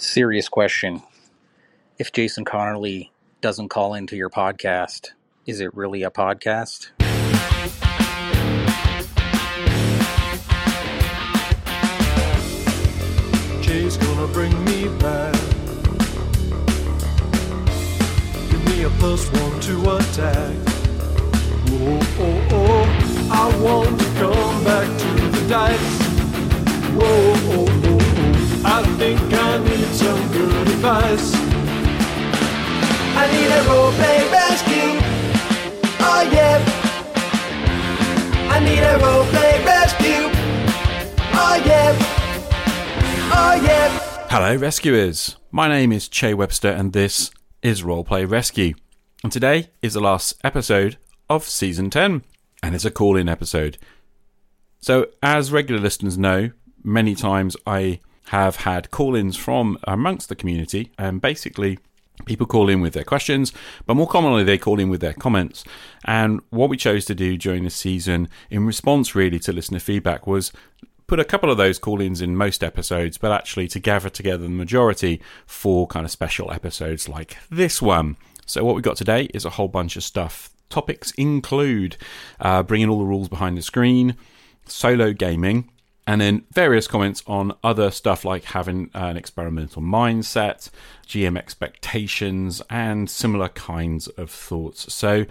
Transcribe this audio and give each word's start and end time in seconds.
Serious 0.00 0.48
question. 0.48 1.02
If 1.98 2.10
Jason 2.10 2.46
Connerly 2.46 3.10
doesn't 3.42 3.68
call 3.68 3.92
into 3.92 4.16
your 4.16 4.30
podcast, 4.30 5.10
is 5.44 5.60
it 5.60 5.76
really 5.76 6.04
a 6.04 6.10
podcast? 6.10 6.88
Jay's 13.60 13.98
gonna 13.98 14.26
bring 14.28 14.64
me 14.64 14.88
back. 15.00 15.34
Give 18.50 18.64
me 18.68 18.84
a 18.84 18.90
plus 18.98 19.30
one 19.32 19.60
to 19.60 19.96
attack. 19.96 20.56
Whoa, 21.68 22.00
oh, 22.20 22.48
oh, 22.52 23.28
I 23.30 23.54
want 23.62 24.00
to 24.00 24.06
come 24.18 24.64
back 24.64 24.98
to 24.98 25.28
the 25.28 25.46
dice. 25.46 26.10
Whoa, 26.96 27.39
need 29.70 29.94
some 29.94 30.32
good 30.32 30.68
advice. 30.68 31.32
I 33.14 33.24
need 33.30 33.50
a 33.54 33.62
role 33.68 33.92
play 33.92 34.18
rescue. 34.32 34.98
Oh 36.00 36.28
yeah. 36.32 36.58
I 38.50 38.58
need 38.58 38.80
a 38.80 38.98
role 38.98 39.24
play 39.26 39.64
rescue. 39.64 40.24
Oh 41.32 41.62
yeah. 41.64 41.96
Oh 43.32 43.60
yeah. 43.62 44.26
Hello, 44.28 44.56
rescuers. 44.56 45.36
My 45.52 45.68
name 45.68 45.92
is 45.92 46.08
Che 46.08 46.34
Webster, 46.34 46.70
and 46.70 46.92
this 46.92 47.30
is 47.62 47.82
Roleplay 47.82 48.28
Rescue. 48.28 48.74
And 49.22 49.30
today 49.30 49.70
is 49.82 49.94
the 49.94 50.00
last 50.00 50.34
episode 50.42 50.96
of 51.28 51.44
season 51.44 51.90
10, 51.90 52.24
and 52.62 52.74
it's 52.74 52.84
a 52.84 52.90
call 52.90 53.16
in 53.16 53.28
episode. 53.28 53.78
So, 54.80 55.06
as 55.22 55.52
regular 55.52 55.80
listeners 55.80 56.18
know, 56.18 56.50
many 56.82 57.14
times 57.14 57.56
I 57.66 58.00
have 58.30 58.56
had 58.56 58.92
call 58.92 59.16
ins 59.16 59.36
from 59.36 59.76
amongst 59.84 60.28
the 60.28 60.36
community, 60.36 60.92
and 60.96 61.20
basically, 61.20 61.78
people 62.26 62.46
call 62.46 62.68
in 62.68 62.80
with 62.80 62.92
their 62.92 63.02
questions, 63.02 63.52
but 63.86 63.94
more 63.94 64.06
commonly, 64.06 64.44
they 64.44 64.56
call 64.56 64.78
in 64.78 64.88
with 64.88 65.00
their 65.00 65.12
comments. 65.12 65.64
And 66.04 66.40
what 66.50 66.70
we 66.70 66.76
chose 66.76 67.04
to 67.06 67.14
do 67.14 67.36
during 67.36 67.64
this 67.64 67.74
season, 67.74 68.28
in 68.48 68.66
response 68.66 69.16
really 69.16 69.40
to 69.40 69.52
listener 69.52 69.80
feedback, 69.80 70.28
was 70.28 70.52
put 71.08 71.18
a 71.18 71.24
couple 71.24 71.50
of 71.50 71.56
those 71.56 71.80
call 71.80 72.00
ins 72.00 72.20
in 72.20 72.36
most 72.36 72.62
episodes, 72.62 73.18
but 73.18 73.32
actually 73.32 73.66
to 73.66 73.80
gather 73.80 74.08
together 74.08 74.44
the 74.44 74.48
majority 74.48 75.20
for 75.44 75.88
kind 75.88 76.06
of 76.06 76.12
special 76.12 76.52
episodes 76.52 77.08
like 77.08 77.36
this 77.50 77.82
one. 77.82 78.16
So, 78.46 78.64
what 78.64 78.76
we've 78.76 78.84
got 78.84 78.96
today 78.96 79.24
is 79.34 79.44
a 79.44 79.50
whole 79.50 79.66
bunch 79.66 79.96
of 79.96 80.04
stuff. 80.04 80.50
Topics 80.68 81.10
include 81.12 81.96
uh, 82.38 82.62
bringing 82.62 82.88
all 82.88 83.00
the 83.00 83.04
rules 83.04 83.28
behind 83.28 83.58
the 83.58 83.62
screen, 83.62 84.14
solo 84.66 85.12
gaming, 85.12 85.68
and 86.10 86.20
then 86.20 86.42
various 86.50 86.88
comments 86.88 87.22
on 87.28 87.52
other 87.62 87.92
stuff 87.92 88.24
like 88.24 88.42
having 88.42 88.90
an 88.94 89.16
experimental 89.16 89.80
mindset, 89.80 90.68
GM 91.06 91.38
expectations, 91.38 92.60
and 92.68 93.08
similar 93.08 93.48
kinds 93.48 94.08
of 94.08 94.28
thoughts. 94.28 94.92
So, 94.92 95.24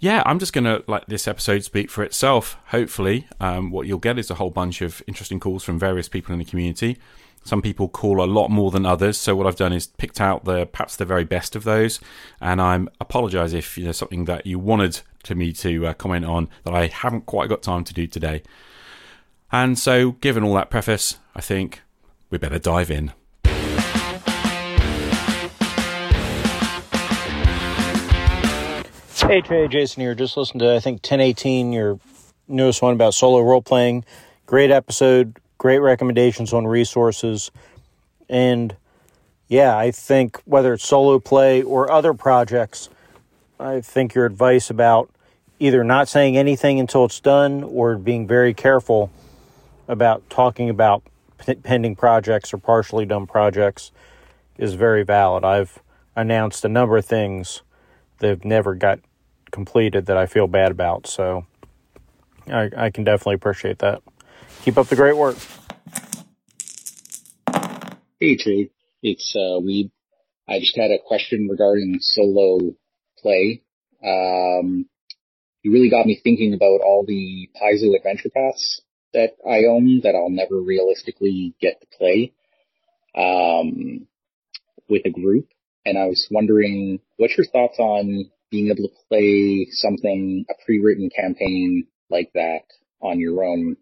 yeah, 0.00 0.24
I'm 0.26 0.40
just 0.40 0.52
going 0.52 0.64
to 0.64 0.82
let 0.88 1.08
this 1.08 1.28
episode 1.28 1.62
speak 1.62 1.90
for 1.90 2.02
itself. 2.02 2.56
Hopefully, 2.70 3.28
um, 3.38 3.70
what 3.70 3.86
you'll 3.86 4.00
get 4.00 4.18
is 4.18 4.28
a 4.28 4.34
whole 4.34 4.50
bunch 4.50 4.82
of 4.82 5.00
interesting 5.06 5.38
calls 5.38 5.62
from 5.62 5.78
various 5.78 6.08
people 6.08 6.32
in 6.32 6.40
the 6.40 6.44
community. 6.44 6.98
Some 7.44 7.62
people 7.62 7.86
call 7.86 8.20
a 8.20 8.26
lot 8.26 8.48
more 8.48 8.72
than 8.72 8.84
others, 8.84 9.16
so 9.18 9.36
what 9.36 9.46
I've 9.46 9.54
done 9.54 9.72
is 9.72 9.86
picked 9.86 10.20
out 10.20 10.44
the 10.44 10.66
perhaps 10.66 10.96
the 10.96 11.04
very 11.04 11.22
best 11.22 11.54
of 11.54 11.62
those, 11.62 12.00
and 12.40 12.60
I'm 12.60 12.88
apologise 13.00 13.52
if 13.52 13.78
you 13.78 13.84
know 13.84 13.92
something 13.92 14.24
that 14.24 14.44
you 14.44 14.58
wanted 14.58 15.02
to 15.22 15.36
me 15.36 15.52
to 15.52 15.86
uh, 15.86 15.92
comment 15.92 16.24
on 16.24 16.48
that 16.64 16.74
I 16.74 16.88
haven't 16.88 17.26
quite 17.26 17.48
got 17.48 17.62
time 17.62 17.84
to 17.84 17.94
do 17.94 18.08
today. 18.08 18.42
And 19.52 19.78
so, 19.78 20.12
given 20.12 20.42
all 20.42 20.54
that 20.54 20.70
preface, 20.70 21.18
I 21.34 21.40
think 21.40 21.82
we 22.30 22.38
better 22.38 22.58
dive 22.58 22.90
in. 22.90 23.12
Hey 29.26 29.40
Trey, 29.40 29.66
Jason 29.66 30.02
here. 30.02 30.14
Just 30.14 30.36
listened 30.36 30.60
to 30.60 30.74
I 30.76 30.78
think 30.78 30.98
1018, 30.98 31.72
your 31.72 31.98
newest 32.46 32.80
one 32.80 32.92
about 32.92 33.14
solo 33.14 33.40
role 33.40 33.62
playing. 33.62 34.04
Great 34.46 34.70
episode, 34.70 35.38
great 35.58 35.80
recommendations 35.80 36.52
on 36.52 36.64
resources. 36.64 37.50
And 38.28 38.76
yeah, 39.48 39.76
I 39.76 39.90
think 39.90 40.40
whether 40.44 40.74
it's 40.74 40.86
solo 40.86 41.18
play 41.18 41.62
or 41.62 41.90
other 41.90 42.14
projects, 42.14 42.88
I 43.58 43.80
think 43.80 44.14
your 44.14 44.26
advice 44.26 44.70
about 44.70 45.10
either 45.58 45.82
not 45.82 46.08
saying 46.08 46.36
anything 46.36 46.78
until 46.78 47.04
it's 47.04 47.18
done 47.18 47.64
or 47.64 47.96
being 47.96 48.28
very 48.28 48.54
careful 48.54 49.10
about 49.88 50.28
talking 50.30 50.70
about 50.70 51.02
pending 51.62 51.96
projects 51.96 52.52
or 52.52 52.58
partially 52.58 53.04
done 53.04 53.26
projects 53.26 53.92
is 54.58 54.74
very 54.74 55.04
valid. 55.04 55.44
I've 55.44 55.80
announced 56.14 56.64
a 56.64 56.68
number 56.68 56.96
of 56.96 57.04
things 57.04 57.62
that 58.18 58.28
have 58.28 58.44
never 58.44 58.74
got 58.74 59.00
completed 59.50 60.06
that 60.06 60.16
I 60.16 60.26
feel 60.26 60.46
bad 60.46 60.70
about. 60.70 61.06
So 61.06 61.46
I, 62.48 62.70
I 62.76 62.90
can 62.90 63.04
definitely 63.04 63.34
appreciate 63.34 63.78
that. 63.80 64.02
Keep 64.62 64.78
up 64.78 64.88
the 64.88 64.96
great 64.96 65.16
work. 65.16 65.36
Hey 68.18 68.36
Trey, 68.36 68.70
it's 69.02 69.34
uh. 69.36 69.60
I 70.48 70.60
just 70.60 70.76
had 70.76 70.90
a 70.92 70.98
question 71.04 71.48
regarding 71.50 71.98
solo 72.00 72.74
play. 73.18 73.62
Um, 74.02 74.86
you 75.62 75.72
really 75.72 75.90
got 75.90 76.06
me 76.06 76.20
thinking 76.22 76.54
about 76.54 76.80
all 76.82 77.04
the 77.06 77.50
Paizo 77.60 77.94
adventure 77.96 78.30
paths 78.30 78.80
that 79.16 79.36
I 79.48 79.64
own 79.64 80.00
that 80.04 80.14
I'll 80.14 80.28
never 80.28 80.60
realistically 80.60 81.54
get 81.58 81.80
to 81.80 81.86
play 81.96 82.34
um, 83.16 84.06
with 84.88 85.02
a 85.06 85.10
group. 85.10 85.48
And 85.86 85.96
I 85.96 86.04
was 86.04 86.28
wondering, 86.30 87.00
what's 87.16 87.36
your 87.36 87.46
thoughts 87.46 87.78
on 87.78 88.30
being 88.50 88.66
able 88.66 88.88
to 88.88 88.94
play 89.08 89.68
something, 89.70 90.44
a 90.50 90.54
pre-written 90.64 91.08
campaign 91.08 91.86
like 92.10 92.30
that 92.34 92.64
on 93.00 93.18
your 93.18 93.42
own? 93.42 93.76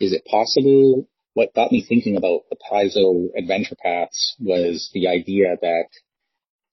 Is 0.00 0.14
it 0.14 0.24
possible? 0.24 1.06
What 1.34 1.54
got 1.54 1.70
me 1.70 1.84
thinking 1.86 2.16
about 2.16 2.42
the 2.48 2.56
Paizo 2.56 3.28
adventure 3.36 3.76
paths 3.82 4.34
was 4.40 4.90
the 4.94 5.08
idea 5.08 5.56
that 5.60 5.88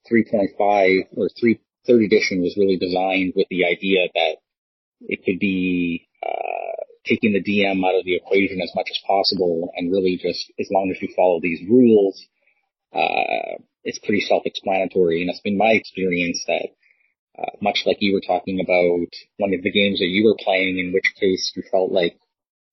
3.5 0.09 1.07
or 1.17 1.29
3 1.39 1.59
third 1.85 2.03
edition 2.03 2.41
was 2.41 2.55
really 2.57 2.77
designed 2.77 3.33
with 3.35 3.47
the 3.49 3.65
idea 3.65 4.07
that 4.13 4.37
it 5.01 5.23
could 5.25 5.39
be 5.39 6.07
uh, 6.25 6.76
taking 7.07 7.33
the 7.33 7.43
DM 7.43 7.85
out 7.85 7.97
of 7.97 8.05
the 8.05 8.15
equation 8.15 8.61
as 8.61 8.71
much 8.75 8.87
as 8.91 8.99
possible, 9.05 9.71
and 9.75 9.91
really 9.91 10.19
just 10.21 10.51
as 10.59 10.67
long 10.71 10.91
as 10.93 11.01
you 11.01 11.09
follow 11.15 11.39
these 11.41 11.61
rules, 11.67 12.25
uh, 12.93 13.61
it's 13.83 13.99
pretty 13.99 14.21
self-explanatory. 14.21 15.21
And 15.21 15.29
it's 15.29 15.41
been 15.41 15.57
my 15.57 15.71
experience 15.71 16.43
that 16.47 16.69
uh, 17.37 17.51
much 17.61 17.83
like 17.85 17.97
you 17.99 18.13
were 18.13 18.25
talking 18.25 18.59
about 18.59 19.07
one 19.37 19.53
of 19.53 19.61
the 19.61 19.71
games 19.71 19.99
that 19.99 20.07
you 20.07 20.25
were 20.25 20.37
playing, 20.43 20.79
in 20.79 20.91
which 20.93 21.13
case 21.19 21.53
you 21.55 21.63
felt 21.71 21.91
like 21.91 22.17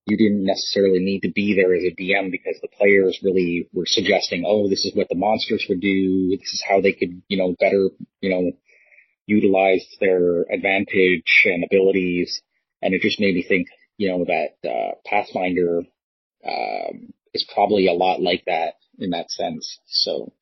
you 0.06 0.16
didn't 0.16 0.44
necessarily 0.44 0.98
need 0.98 1.20
to 1.20 1.32
be 1.32 1.54
there 1.54 1.74
as 1.74 1.82
a 1.82 1.94
DM 1.94 2.30
because 2.30 2.58
the 2.60 2.68
players 2.68 3.20
really 3.22 3.68
were 3.72 3.86
suggesting, 3.86 4.44
oh, 4.46 4.68
this 4.68 4.84
is 4.84 4.94
what 4.94 5.08
the 5.08 5.16
monsters 5.16 5.64
would 5.68 5.80
do. 5.80 6.36
This 6.38 6.52
is 6.52 6.64
how 6.68 6.80
they 6.80 6.92
could, 6.92 7.22
you 7.28 7.38
know, 7.38 7.54
better, 7.58 7.88
you 8.20 8.30
know, 8.30 8.52
utilize 9.26 9.84
their 10.00 10.42
advantage 10.52 11.42
and 11.46 11.64
abilities. 11.64 12.42
And 12.82 12.92
it 12.92 13.00
just 13.00 13.20
made 13.20 13.34
me 13.34 13.42
think, 13.42 13.68
you 13.96 14.08
know, 14.08 14.24
that, 14.24 14.68
uh, 14.68 14.92
Pathfinder, 15.06 15.82
um, 16.46 17.12
is 17.32 17.44
probably 17.52 17.86
a 17.86 17.92
lot 17.92 18.20
like 18.20 18.44
that 18.46 18.74
in 18.98 19.10
that 19.10 19.30
sense. 19.30 19.78
So 19.86 20.32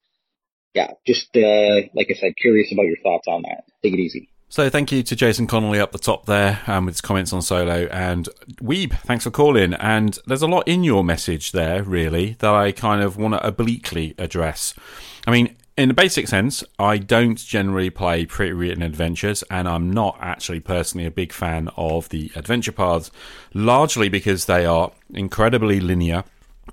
yeah, 0.74 0.92
just, 1.06 1.36
uh, 1.36 1.88
like 1.94 2.08
I 2.10 2.14
said, 2.14 2.32
curious 2.40 2.72
about 2.72 2.86
your 2.86 2.96
thoughts 3.02 3.28
on 3.28 3.42
that. 3.42 3.64
Take 3.82 3.94
it 3.94 4.00
easy. 4.00 4.28
So 4.48 4.68
thank 4.68 4.92
you 4.92 5.02
to 5.04 5.16
Jason 5.16 5.46
Connolly 5.46 5.80
up 5.80 5.92
the 5.92 5.98
top 5.98 6.26
there 6.26 6.60
um, 6.66 6.84
with 6.84 6.96
his 6.96 7.00
comments 7.00 7.32
on 7.32 7.40
solo 7.40 7.86
and 7.86 8.28
Wiebe. 8.60 8.92
Thanks 8.98 9.24
for 9.24 9.30
calling. 9.30 9.72
And 9.72 10.18
there's 10.26 10.42
a 10.42 10.46
lot 10.46 10.68
in 10.68 10.84
your 10.84 11.02
message 11.02 11.52
there, 11.52 11.82
really, 11.82 12.36
that 12.40 12.52
I 12.52 12.70
kind 12.72 13.02
of 13.02 13.16
want 13.16 13.32
to 13.32 13.46
obliquely 13.46 14.14
address. 14.18 14.74
I 15.26 15.30
mean, 15.30 15.56
in 15.76 15.88
the 15.88 15.94
basic 15.94 16.28
sense, 16.28 16.62
I 16.78 16.98
don't 16.98 17.38
generally 17.38 17.90
play 17.90 18.26
pre-written 18.26 18.82
adventures, 18.82 19.42
and 19.50 19.66
I'm 19.66 19.90
not 19.90 20.18
actually 20.20 20.60
personally 20.60 21.06
a 21.06 21.10
big 21.10 21.32
fan 21.32 21.68
of 21.76 22.08
the 22.10 22.30
adventure 22.34 22.72
paths, 22.72 23.10
largely 23.54 24.08
because 24.08 24.44
they 24.44 24.66
are 24.66 24.92
incredibly 25.14 25.80
linear. 25.80 26.24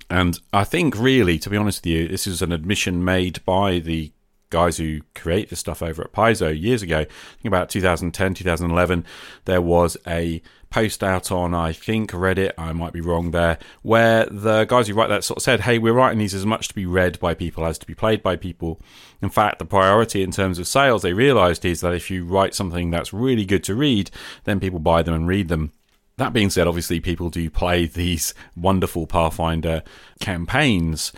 And 0.08 0.38
I 0.52 0.64
think, 0.64 0.96
really, 0.98 1.38
to 1.38 1.50
be 1.50 1.56
honest 1.56 1.80
with 1.80 1.92
you, 1.92 2.08
this 2.08 2.26
is 2.26 2.42
an 2.42 2.52
admission 2.52 3.04
made 3.04 3.44
by 3.44 3.78
the 3.78 4.12
guys 4.50 4.76
who 4.76 5.00
create 5.14 5.48
this 5.48 5.60
stuff 5.60 5.82
over 5.82 6.02
at 6.02 6.12
Paizo 6.12 6.58
years 6.58 6.82
ago. 6.82 6.98
I 6.98 7.04
think 7.04 7.46
about 7.46 7.70
2010, 7.70 8.34
2011, 8.34 9.04
there 9.44 9.62
was 9.62 9.96
a 10.06 10.42
post 10.68 11.02
out 11.02 11.32
on, 11.32 11.54
I 11.54 11.72
think, 11.72 12.12
Reddit, 12.12 12.52
I 12.56 12.72
might 12.72 12.92
be 12.92 13.00
wrong 13.00 13.30
there, 13.30 13.58
where 13.82 14.26
the 14.26 14.64
guys 14.66 14.86
who 14.86 14.94
write 14.94 15.08
that 15.08 15.24
sort 15.24 15.38
of 15.38 15.42
said, 15.42 15.62
hey, 15.62 15.78
we're 15.78 15.92
writing 15.92 16.18
these 16.18 16.34
as 16.34 16.46
much 16.46 16.68
to 16.68 16.74
be 16.74 16.86
read 16.86 17.18
by 17.18 17.34
people 17.34 17.64
as 17.64 17.78
to 17.78 17.86
be 17.86 17.94
played 17.94 18.22
by 18.22 18.36
people. 18.36 18.80
In 19.20 19.30
fact, 19.30 19.58
the 19.58 19.64
priority 19.64 20.22
in 20.22 20.30
terms 20.30 20.58
of 20.58 20.68
sales, 20.68 21.02
they 21.02 21.12
realized 21.12 21.64
is 21.64 21.80
that 21.80 21.94
if 21.94 22.10
you 22.10 22.24
write 22.24 22.54
something 22.54 22.90
that's 22.90 23.12
really 23.12 23.44
good 23.44 23.64
to 23.64 23.74
read, 23.74 24.10
then 24.44 24.60
people 24.60 24.78
buy 24.78 25.02
them 25.02 25.14
and 25.14 25.26
read 25.26 25.48
them. 25.48 25.72
That 26.18 26.32
being 26.32 26.50
said, 26.50 26.66
obviously, 26.68 27.00
people 27.00 27.30
do 27.30 27.48
play 27.50 27.86
these 27.86 28.34
wonderful 28.54 29.06
Pathfinder 29.06 29.82
campaigns 30.20 31.12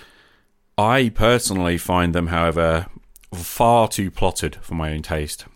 I 0.78 1.10
personally 1.14 1.78
find 1.78 2.14
them, 2.14 2.28
however, 2.28 2.86
far 3.34 3.88
too 3.88 4.10
plotted 4.10 4.56
for 4.56 4.74
my 4.74 4.92
own 4.92 5.02
taste. 5.02 5.46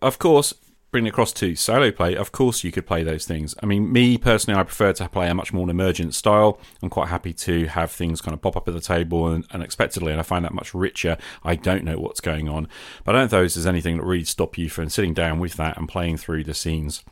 Of 0.00 0.18
course, 0.18 0.54
bringing 0.90 1.06
it 1.06 1.10
across 1.10 1.32
to 1.32 1.56
solo 1.56 1.90
play, 1.90 2.14
of 2.14 2.32
course 2.32 2.62
you 2.64 2.70
could 2.70 2.86
play 2.86 3.02
those 3.02 3.24
things. 3.24 3.54
I 3.62 3.66
mean, 3.66 3.90
me 3.90 4.18
personally, 4.18 4.60
I 4.60 4.62
prefer 4.62 4.92
to 4.92 5.08
play 5.08 5.28
a 5.28 5.34
much 5.34 5.52
more 5.52 5.68
emergent 5.68 6.14
style. 6.14 6.60
I'm 6.82 6.90
quite 6.90 7.08
happy 7.08 7.32
to 7.32 7.66
have 7.66 7.90
things 7.90 8.20
kind 8.20 8.34
of 8.34 8.42
pop 8.42 8.56
up 8.56 8.68
at 8.68 8.74
the 8.74 8.80
table 8.80 9.28
and 9.28 9.46
unexpectedly, 9.52 10.12
and 10.12 10.20
I 10.20 10.22
find 10.22 10.44
that 10.44 10.52
much 10.52 10.74
richer. 10.74 11.16
I 11.42 11.56
don't 11.56 11.84
know 11.84 11.98
what's 11.98 12.20
going 12.20 12.48
on, 12.48 12.68
but 13.04 13.14
I 13.14 13.20
don't 13.20 13.28
think 13.28 13.52
there's 13.54 13.66
anything 13.66 13.96
that 13.96 14.04
really 14.04 14.24
stop 14.24 14.58
you 14.58 14.68
from 14.68 14.90
sitting 14.90 15.14
down 15.14 15.38
with 15.38 15.54
that 15.54 15.78
and 15.78 15.88
playing 15.88 16.18
through 16.18 16.44
the 16.44 16.54
scenes. 16.54 17.02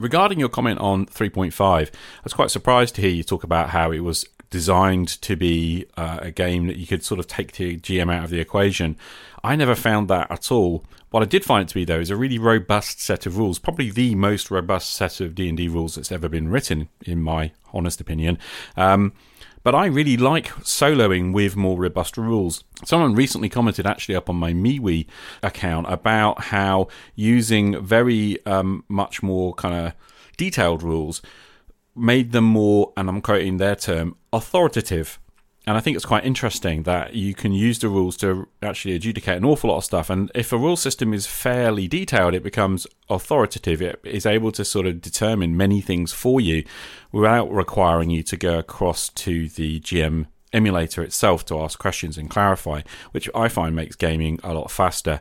Regarding 0.00 0.40
your 0.40 0.48
comment 0.48 0.80
on 0.80 1.06
3.5, 1.06 1.60
I 1.60 1.90
was 2.24 2.32
quite 2.32 2.50
surprised 2.50 2.96
to 2.96 3.00
hear 3.00 3.10
you 3.10 3.22
talk 3.22 3.44
about 3.44 3.70
how 3.70 3.92
it 3.92 4.00
was 4.00 4.26
designed 4.52 5.08
to 5.22 5.34
be 5.34 5.86
uh, 5.96 6.18
a 6.20 6.30
game 6.30 6.68
that 6.68 6.76
you 6.76 6.86
could 6.86 7.02
sort 7.02 7.18
of 7.18 7.26
take 7.26 7.52
the 7.52 7.78
GM 7.78 8.14
out 8.14 8.24
of 8.24 8.30
the 8.30 8.38
equation. 8.38 8.96
I 9.42 9.56
never 9.56 9.74
found 9.74 10.06
that 10.08 10.30
at 10.30 10.52
all. 10.52 10.84
What 11.10 11.22
I 11.22 11.26
did 11.26 11.44
find 11.44 11.62
it 11.62 11.68
to 11.68 11.74
be, 11.74 11.84
though, 11.84 11.98
is 11.98 12.10
a 12.10 12.16
really 12.16 12.38
robust 12.38 13.00
set 13.00 13.26
of 13.26 13.38
rules, 13.38 13.58
probably 13.58 13.90
the 13.90 14.14
most 14.14 14.50
robust 14.50 14.90
set 14.92 15.20
of 15.20 15.34
D 15.34 15.48
and 15.48 15.56
D 15.56 15.68
rules 15.68 15.96
that's 15.96 16.12
ever 16.12 16.28
been 16.28 16.48
written, 16.48 16.88
in 17.04 17.20
my 17.20 17.52
honest 17.72 18.00
opinion. 18.00 18.38
Um, 18.76 19.14
but 19.62 19.74
I 19.74 19.86
really 19.86 20.16
like 20.16 20.48
soloing 20.60 21.32
with 21.32 21.56
more 21.56 21.78
robust 21.78 22.18
rules. 22.18 22.62
Someone 22.84 23.14
recently 23.14 23.48
commented 23.48 23.86
actually 23.86 24.16
up 24.16 24.28
on 24.28 24.36
my 24.36 24.52
MeWe 24.52 25.06
account 25.42 25.86
about 25.88 26.44
how 26.44 26.88
using 27.14 27.82
very 27.82 28.44
um, 28.44 28.84
much 28.88 29.22
more 29.22 29.54
kind 29.54 29.86
of 29.86 29.92
detailed 30.36 30.82
rules 30.82 31.22
made 31.94 32.32
them 32.32 32.44
more, 32.44 32.92
and 32.96 33.08
I'm 33.08 33.20
quoting 33.20 33.58
their 33.58 33.76
term, 33.76 34.16
authoritative 34.32 35.18
and 35.66 35.76
I 35.76 35.80
think 35.80 35.94
it's 35.94 36.06
quite 36.06 36.24
interesting 36.24 36.82
that 36.84 37.14
you 37.14 37.34
can 37.34 37.52
use 37.52 37.78
the 37.78 37.88
rules 37.88 38.16
to 38.18 38.48
actually 38.62 38.94
adjudicate 38.94 39.36
an 39.36 39.44
awful 39.44 39.70
lot 39.70 39.78
of 39.78 39.84
stuff. 39.84 40.10
And 40.10 40.30
if 40.34 40.52
a 40.52 40.58
rule 40.58 40.76
system 40.76 41.14
is 41.14 41.26
fairly 41.28 41.86
detailed, 41.86 42.34
it 42.34 42.42
becomes 42.42 42.86
authoritative. 43.08 43.80
It 43.80 44.00
is 44.02 44.26
able 44.26 44.50
to 44.52 44.64
sort 44.64 44.86
of 44.86 45.00
determine 45.00 45.56
many 45.56 45.80
things 45.80 46.12
for 46.12 46.40
you 46.40 46.64
without 47.12 47.52
requiring 47.52 48.10
you 48.10 48.24
to 48.24 48.36
go 48.36 48.58
across 48.58 49.08
to 49.10 49.48
the 49.48 49.78
GM 49.78 50.26
emulator 50.52 51.02
itself 51.02 51.46
to 51.46 51.60
ask 51.60 51.78
questions 51.78 52.18
and 52.18 52.28
clarify, 52.28 52.82
which 53.12 53.30
I 53.32 53.46
find 53.46 53.76
makes 53.76 53.94
gaming 53.94 54.40
a 54.42 54.54
lot 54.54 54.68
faster. 54.68 55.20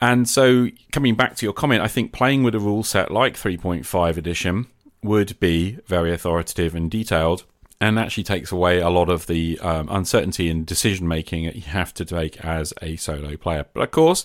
And 0.00 0.26
so, 0.28 0.68
coming 0.92 1.14
back 1.14 1.36
to 1.36 1.46
your 1.46 1.52
comment, 1.52 1.82
I 1.82 1.88
think 1.88 2.12
playing 2.12 2.42
with 2.42 2.54
a 2.54 2.58
rule 2.58 2.82
set 2.82 3.10
like 3.10 3.34
3.5 3.34 4.16
edition 4.16 4.66
would 5.06 5.38
be 5.40 5.78
very 5.86 6.12
authoritative 6.12 6.74
and 6.74 6.90
detailed 6.90 7.44
and 7.80 7.98
actually 7.98 8.24
takes 8.24 8.52
away 8.52 8.80
a 8.80 8.88
lot 8.88 9.08
of 9.08 9.26
the 9.26 9.58
um, 9.60 9.88
uncertainty 9.90 10.48
and 10.48 10.66
decision 10.66 11.06
making 11.06 11.44
that 11.44 11.56
you 11.56 11.62
have 11.62 11.92
to 11.94 12.04
take 12.04 12.42
as 12.44 12.72
a 12.80 12.96
solo 12.96 13.36
player. 13.36 13.66
But 13.74 13.82
of 13.82 13.90
course, 13.90 14.24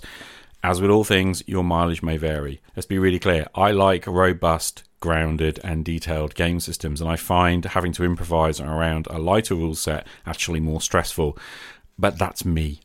as 0.63 0.79
with 0.79 0.91
all 0.91 1.03
things, 1.03 1.43
your 1.47 1.63
mileage 1.63 2.03
may 2.03 2.17
vary. 2.17 2.61
Let's 2.75 2.85
be 2.85 2.99
really 2.99 3.19
clear. 3.19 3.47
I 3.55 3.71
like 3.71 4.07
robust, 4.07 4.83
grounded, 4.99 5.59
and 5.63 5.83
detailed 5.83 6.35
game 6.35 6.59
systems, 6.59 7.01
and 7.01 7.09
I 7.09 7.15
find 7.15 7.65
having 7.65 7.91
to 7.93 8.05
improvise 8.05 8.59
around 8.59 9.07
a 9.07 9.17
lighter 9.17 9.55
rule 9.55 9.75
set 9.75 10.05
actually 10.25 10.59
more 10.59 10.79
stressful. 10.79 11.37
But 11.97 12.17
that's 12.17 12.45
me. 12.45 12.81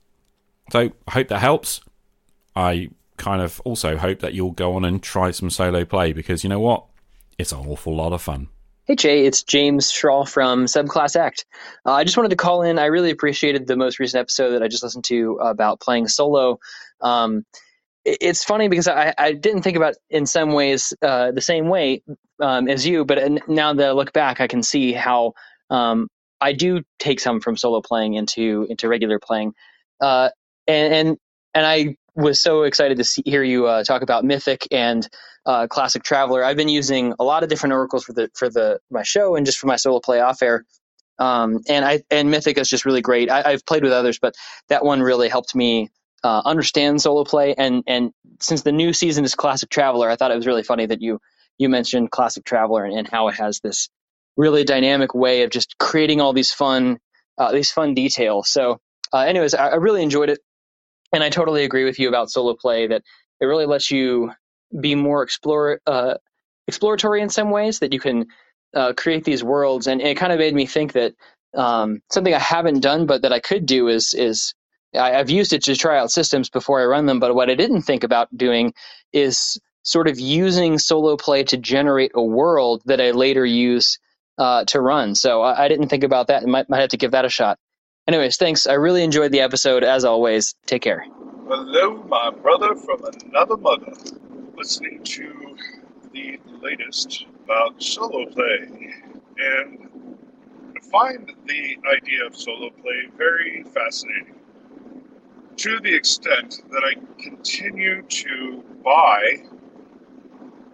So 0.73 0.91
I 1.07 1.11
hope 1.11 1.29
that 1.29 1.41
helps. 1.41 1.81
I 2.57 2.91
kind 3.19 3.41
of 3.41 3.61
also 3.65 3.97
hope 3.97 4.21
that 4.21 4.35
you'll 4.35 4.51
go 4.51 4.75
on 4.75 4.85
and 4.85 5.03
try 5.03 5.31
some 5.31 5.51
solo 5.51 5.85
play 5.85 6.13
because 6.13 6.43
you 6.43 6.51
know 6.51 6.61
what? 6.61 6.87
It's 7.39 7.53
an 7.53 7.59
awful 7.59 7.95
lot 7.95 8.13
of 8.13 8.23
fun. 8.23 8.49
Hey, 8.87 8.95
Jay, 8.95 9.27
it's 9.27 9.43
James 9.43 9.91
Sral 9.91 10.29
from 10.29 10.67
Subclass 10.67 11.17
Act. 11.17 11.45
Uh, 11.85 11.93
I 11.93 12.05
just 12.05 12.17
wanted 12.17 12.29
to 12.29 12.37
call 12.37 12.63
in. 12.63 12.79
I 12.79 12.85
really 12.85 13.11
appreciated 13.11 13.67
the 13.67 13.77
most 13.77 13.99
recent 13.99 14.21
episode 14.21 14.51
that 14.51 14.63
I 14.63 14.69
just 14.69 14.83
listened 14.83 15.05
to 15.05 15.33
about 15.41 15.81
playing 15.81 16.07
solo. 16.07 16.61
Um, 17.01 17.45
it, 18.05 18.19
it's 18.21 18.45
funny 18.45 18.69
because 18.69 18.87
I, 18.87 19.13
I, 19.19 19.33
didn't 19.33 19.63
think 19.63 19.77
about 19.77 19.97
in 20.09 20.25
some 20.25 20.53
ways 20.53 20.95
uh, 21.03 21.33
the 21.33 21.41
same 21.41 21.69
way 21.69 22.03
um, 22.41 22.69
as 22.69 22.87
you, 22.87 23.05
but 23.05 23.19
now 23.49 23.73
that 23.73 23.89
I 23.89 23.93
look 23.93 24.13
back, 24.13 24.41
I 24.41 24.47
can 24.47 24.63
see 24.63 24.93
how 24.93 25.33
um, 25.69 26.09
I 26.41 26.53
do 26.53 26.83
take 27.01 27.19
some 27.19 27.41
from 27.41 27.57
solo 27.57 27.81
playing 27.81 28.15
into 28.15 28.67
into 28.71 28.89
regular 28.89 29.19
playing, 29.19 29.53
uh, 30.01 30.31
and 30.69 30.95
and 30.95 31.19
and 31.55 31.67
I 31.67 31.97
was 32.17 32.41
so 32.41 32.63
excited 32.63 32.97
to 32.99 33.05
see, 33.05 33.23
hear 33.25 33.43
you 33.43 33.67
uh, 33.67 33.85
talk 33.85 34.03
about 34.03 34.25
Mythic 34.25 34.67
and 34.71 35.07
uh, 35.45 35.67
Classic 35.69 36.03
Traveller. 36.03 36.43
I've 36.43 36.57
been 36.57 36.69
using 36.69 37.15
a 37.19 37.25
lot 37.25 37.43
of 37.43 37.49
different 37.49 37.75
oracles 37.75 38.05
for 38.05 38.13
the 38.13 38.31
for 38.35 38.49
the 38.49 38.81
my 38.91 39.03
show 39.03 39.37
and 39.37 39.47
just 39.47 39.59
for 39.59 39.67
my 39.67 39.77
solo 39.77 40.01
play 40.01 40.21
off 40.21 40.43
air. 40.43 40.65
Um, 41.19 41.61
and 41.69 41.85
I 41.85 42.03
and 42.11 42.31
Mythic 42.31 42.59
is 42.59 42.69
just 42.69 42.85
really 42.85 43.03
great. 43.03 43.31
I, 43.31 43.53
have 43.53 43.67
played 43.67 43.83
with 43.83 43.93
others, 43.93 44.19
but 44.19 44.35
that 44.69 44.85
one 44.85 45.01
really 45.03 45.29
helped 45.29 45.55
me 45.55 45.91
uh, 46.25 46.43
understand 46.45 47.01
solo 47.01 47.25
play. 47.25 47.55
And 47.57 47.85
and 47.87 48.13
since 48.41 48.63
the 48.63 48.73
new 48.73 48.93
season 48.93 49.25
is 49.25 49.35
Classic 49.35 49.69
Traveller, 49.69 50.11
I 50.11 50.17
thought 50.17 50.31
it 50.31 50.37
was 50.37 50.47
really 50.47 50.63
funny 50.63 50.87
that 50.87 51.01
you 51.01 51.21
you 51.59 51.69
mentioned 51.69 52.11
Classic 52.11 52.45
Traveller 52.45 52.85
and, 52.85 52.99
and 52.99 53.09
how 53.09 53.29
it 53.29 53.35
has 53.37 53.61
this 53.61 53.89
really 54.37 54.65
dynamic 54.65 55.15
way 55.15 55.43
of 55.43 55.51
just 55.51 55.79
creating 55.79 56.21
all 56.21 56.33
these 56.33 56.53
fun 56.53 56.99
uh, 57.39 57.53
these 57.53 57.71
fun 57.71 57.95
details. 57.95 58.51
So, 58.51 58.81
uh, 59.13 59.19
anyways, 59.21 59.55
I, 59.55 59.69
I 59.69 59.75
really 59.77 60.03
enjoyed 60.03 60.31
it 60.31 60.41
and 61.13 61.23
I 61.23 61.31
totally 61.31 61.65
agree 61.65 61.85
with 61.85 61.99
you 61.99 62.09
about 62.09 62.31
solo 62.31 62.55
play 62.55 62.87
that 62.87 63.03
it 63.41 63.47
really 63.47 63.67
lets 63.67 63.91
you 63.91 64.33
be 64.81 64.95
more 64.95 65.23
explore 65.23 65.81
uh, 65.87 66.15
exploratory 66.67 67.23
in 67.23 67.29
some 67.29 67.51
ways 67.51 67.79
that 67.79 67.93
you 67.93 68.01
can 68.01 68.27
uh, 68.75 68.93
create 68.95 69.25
these 69.25 69.45
worlds. 69.45 69.87
And 69.87 70.01
it 70.01 70.17
kind 70.17 70.33
of 70.33 70.39
made 70.39 70.55
me 70.55 70.67
think 70.67 70.93
that 70.93 71.15
um, 71.55 72.01
something 72.11 72.35
I 72.35 72.39
haven't 72.39 72.81
done 72.81 73.07
but 73.07 73.23
that 73.23 73.33
I 73.33 73.41
could 73.41 73.67
do 73.67 73.89
is 73.89 74.15
is 74.15 74.55
I, 74.95 75.11
have 75.11 75.31
used 75.31 75.53
it 75.53 75.65
to 75.65 75.77
try 75.77 75.99
out 75.99 76.11
systems 76.11 76.51
before 76.51 76.81
I 76.81 76.87
run 76.87 77.07
them 77.07 77.21
but 77.21 77.35
what 77.35 77.51
I 77.51 77.55
didn't 77.55 77.83
think 77.83 78.05
about 78.05 78.35
doing 78.37 78.75
is 79.13 79.59
sort 79.83 80.09
of 80.09 80.19
using 80.19 80.79
solo 80.79 81.17
play 81.17 81.45
to 81.45 81.57
generate 81.57 82.13
a 82.15 82.23
world 82.23 82.83
that 82.87 83.01
I 83.01 83.13
later 83.13 83.47
use 83.47 83.99
uh, 84.39 84.65
to 84.67 84.81
run. 84.81 85.15
So 85.15 85.43
I, 85.43 85.65
I, 85.65 85.69
didn't 85.69 85.89
think 85.89 86.05
about 86.05 86.27
that 86.27 86.43
and 86.43 86.53
might, 86.53 86.69
might 86.69 86.81
have 86.81 86.91
to 86.91 86.99
give 86.99 87.13
that 87.13 87.25
a 87.25 87.31
shot 87.31 87.59
Anyways, 88.09 88.37
thanks. 88.37 88.69
I 88.69 88.75
really 88.75 89.03
enjoyed 89.03 89.33
the 89.33 89.41
episode. 89.41 89.83
As 89.83 90.05
always, 90.05 90.55
take 90.67 90.83
care. 90.83 91.05
Hello, 91.49 91.97
my 92.09 92.31
brother 92.31 92.77
from 92.77 93.05
another 93.05 93.57
mother. 93.57 93.93
Listening 94.57 95.03
to 95.03 95.57
the 96.13 96.39
latest 96.63 97.27
about 97.45 97.83
solo 97.83 98.27
play. 98.27 98.95
And 99.39 99.89
find 100.91 101.33
the 101.47 101.77
idea 101.97 102.25
of 102.27 102.37
solo 102.37 102.71
play 102.71 103.09
very 103.17 103.65
fascinating. 103.75 104.37
To 105.57 105.81
the 105.81 105.95
extent 105.95 106.63
that 106.71 106.85
I 106.85 106.95
continue 107.21 108.03
to 108.03 108.65
buy 108.85 109.43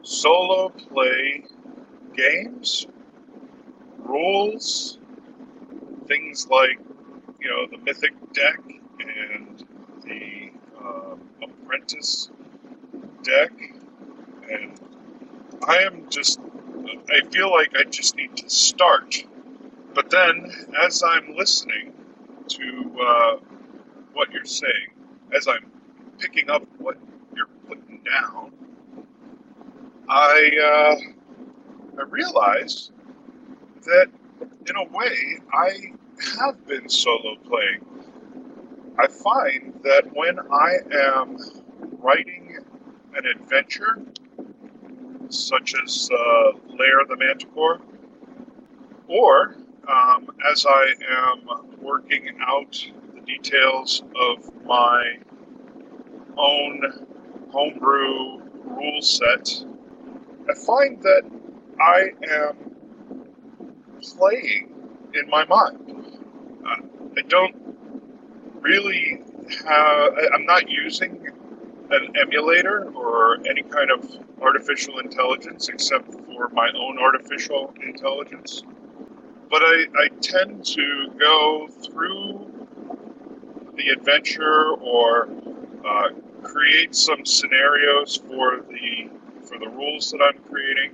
solo 0.03 0.69
play 0.69 1.45
games, 2.15 2.87
rules, 3.99 4.99
things 6.07 6.47
like 6.49 6.79
you 7.43 7.51
know, 7.51 7.67
the 7.67 7.79
Mythic 7.79 8.13
deck 8.33 8.61
and 9.01 9.65
the 10.05 10.51
um, 10.79 11.21
Apprentice 11.43 12.31
deck, 13.25 13.53
and 14.51 14.81
I 15.67 15.79
am 15.79 16.09
just, 16.09 16.41
I 17.11 17.27
feel 17.31 17.51
like 17.51 17.73
I 17.77 17.85
just 17.85 18.17
need 18.17 18.37
to 18.37 18.49
start. 18.49 19.25
But 19.95 20.11
then, 20.11 20.53
as 20.83 21.03
I'm 21.03 21.35
listening 21.37 21.93
to 22.49 22.99
uh, 23.03 23.37
what 24.13 24.33
you're 24.33 24.45
saying, 24.45 24.91
as 25.35 25.49
I'm 25.49 25.71
picking 26.19 26.49
up 26.49 26.63
what 26.79 26.97
you're 27.35 27.47
putting 27.69 28.01
down, 28.05 28.53
I 30.09 30.51
uh, 30.65 32.01
I 32.01 32.03
realize 32.05 32.91
that 33.83 34.09
in 34.69 34.77
a 34.77 34.85
way 34.85 35.39
I 35.53 35.93
have 36.39 36.67
been 36.67 36.89
solo 36.89 37.37
playing. 37.49 37.85
I 38.99 39.07
find 39.09 39.81
that 39.85 40.05
when 40.15 40.39
I 40.39 40.77
am 40.93 41.39
writing 42.01 42.59
an 43.15 43.27
adventure, 43.27 43.99
such 45.29 45.75
as 45.83 46.09
uh, 46.13 46.53
Lair 46.79 47.01
of 47.01 47.09
the 47.09 47.17
Manticore, 47.17 47.81
or 49.09 49.57
um, 49.89 50.31
as 50.51 50.67
I 50.69 50.95
am 51.09 51.79
working 51.81 52.29
out 52.41 52.87
the 53.15 53.21
details 53.23 54.03
of 54.15 54.65
my 54.65 55.19
own 56.37 56.83
homebrew 57.51 58.43
rule 58.65 59.03
set, 59.03 59.65
I 60.49 60.55
find 60.55 61.03
that 61.03 61.23
I 61.81 62.11
am 62.31 62.57
playing 64.03 64.73
in 65.15 65.29
my 65.29 65.45
mind. 65.47 66.02
I 66.67 67.23
don't 67.29 67.57
really 68.61 69.23
have, 69.67 70.15
I'm 70.35 70.47
not 70.47 70.69
using 70.71 71.29
an 71.91 72.17
emulator 72.21 72.91
or 72.95 73.39
any 73.49 73.63
kind 73.63 73.91
of 73.91 74.05
artificial 74.43 74.99
intelligence 75.01 75.69
except 75.69 76.13
for 76.13 76.49
my 76.51 76.71
own 76.77 76.99
artificial 76.99 77.75
intelligence. 77.85 78.63
but 79.51 79.63
I, 79.63 79.87
I 79.99 80.09
tend 80.21 80.65
to 80.67 81.13
go 81.19 81.69
through 81.69 82.67
the 83.77 83.89
adventure 83.91 84.73
or 84.75 85.29
uh, 85.87 86.11
create 86.43 86.95
some 86.95 87.25
scenarios 87.27 88.17
for 88.29 88.63
the 88.69 89.11
for 89.45 89.59
the 89.59 89.69
rules 89.69 90.11
that 90.13 90.21
I'm 90.23 90.43
creating, 90.51 90.93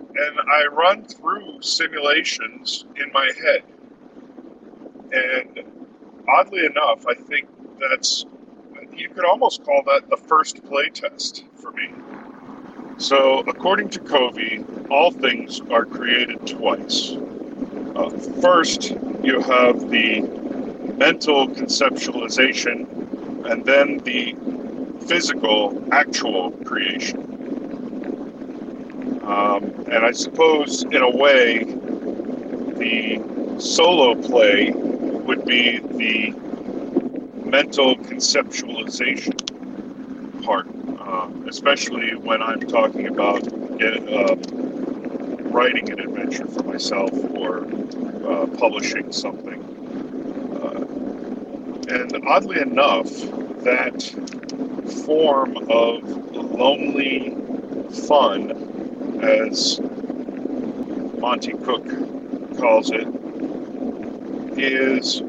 and 0.00 0.40
I 0.40 0.66
run 0.72 1.04
through 1.04 1.62
simulations 1.62 2.86
in 2.96 3.12
my 3.12 3.30
head. 3.42 3.62
And 5.12 5.60
oddly 6.28 6.66
enough, 6.66 7.06
I 7.06 7.14
think 7.14 7.48
that's 7.80 8.26
you 8.98 9.08
could 9.10 9.24
almost 9.24 9.64
call 9.64 9.82
that 9.86 10.10
the 10.10 10.16
first 10.16 10.64
play 10.64 10.90
test 10.90 11.44
for 11.54 11.70
me. 11.70 11.88
So, 12.96 13.40
according 13.40 13.90
to 13.90 14.00
Covey, 14.00 14.64
all 14.90 15.12
things 15.12 15.60
are 15.70 15.84
created 15.84 16.44
twice. 16.46 17.16
Uh, 17.94 18.10
first, 18.40 18.90
you 19.22 19.40
have 19.40 19.88
the 19.88 20.22
mental 20.96 21.46
conceptualization, 21.48 23.48
and 23.48 23.64
then 23.64 23.98
the 23.98 24.34
physical, 25.06 25.86
actual 25.92 26.50
creation. 26.64 27.20
Um, 29.22 29.62
and 29.90 30.04
I 30.04 30.10
suppose, 30.10 30.82
in 30.82 31.02
a 31.02 31.10
way, 31.10 31.64
the 31.64 33.22
solo 33.60 34.16
play 34.16 34.72
would 35.28 35.44
be 35.44 35.78
the 35.78 36.30
mental 37.44 37.96
conceptualization 37.96 39.36
part, 40.42 40.66
uh, 40.98 41.28
especially 41.46 42.14
when 42.14 42.40
I'm 42.40 42.60
talking 42.60 43.08
about 43.08 43.42
get, 43.78 44.08
uh, 44.08 44.36
writing 45.50 45.90
an 45.90 46.00
adventure 46.00 46.46
for 46.46 46.62
myself 46.62 47.12
or 47.36 47.66
uh, 48.26 48.46
publishing 48.56 49.12
something. 49.12 49.60
Uh, 50.62 51.92
and 51.92 52.26
oddly 52.26 52.62
enough, 52.62 53.10
that 53.64 54.02
form 55.04 55.58
of 55.68 56.08
lonely 56.32 57.36
fun, 58.08 59.20
as 59.22 59.78
Monte 61.18 61.52
Cook 61.52 61.84
calls 62.58 62.90
it, 62.92 63.06
is 64.58 65.22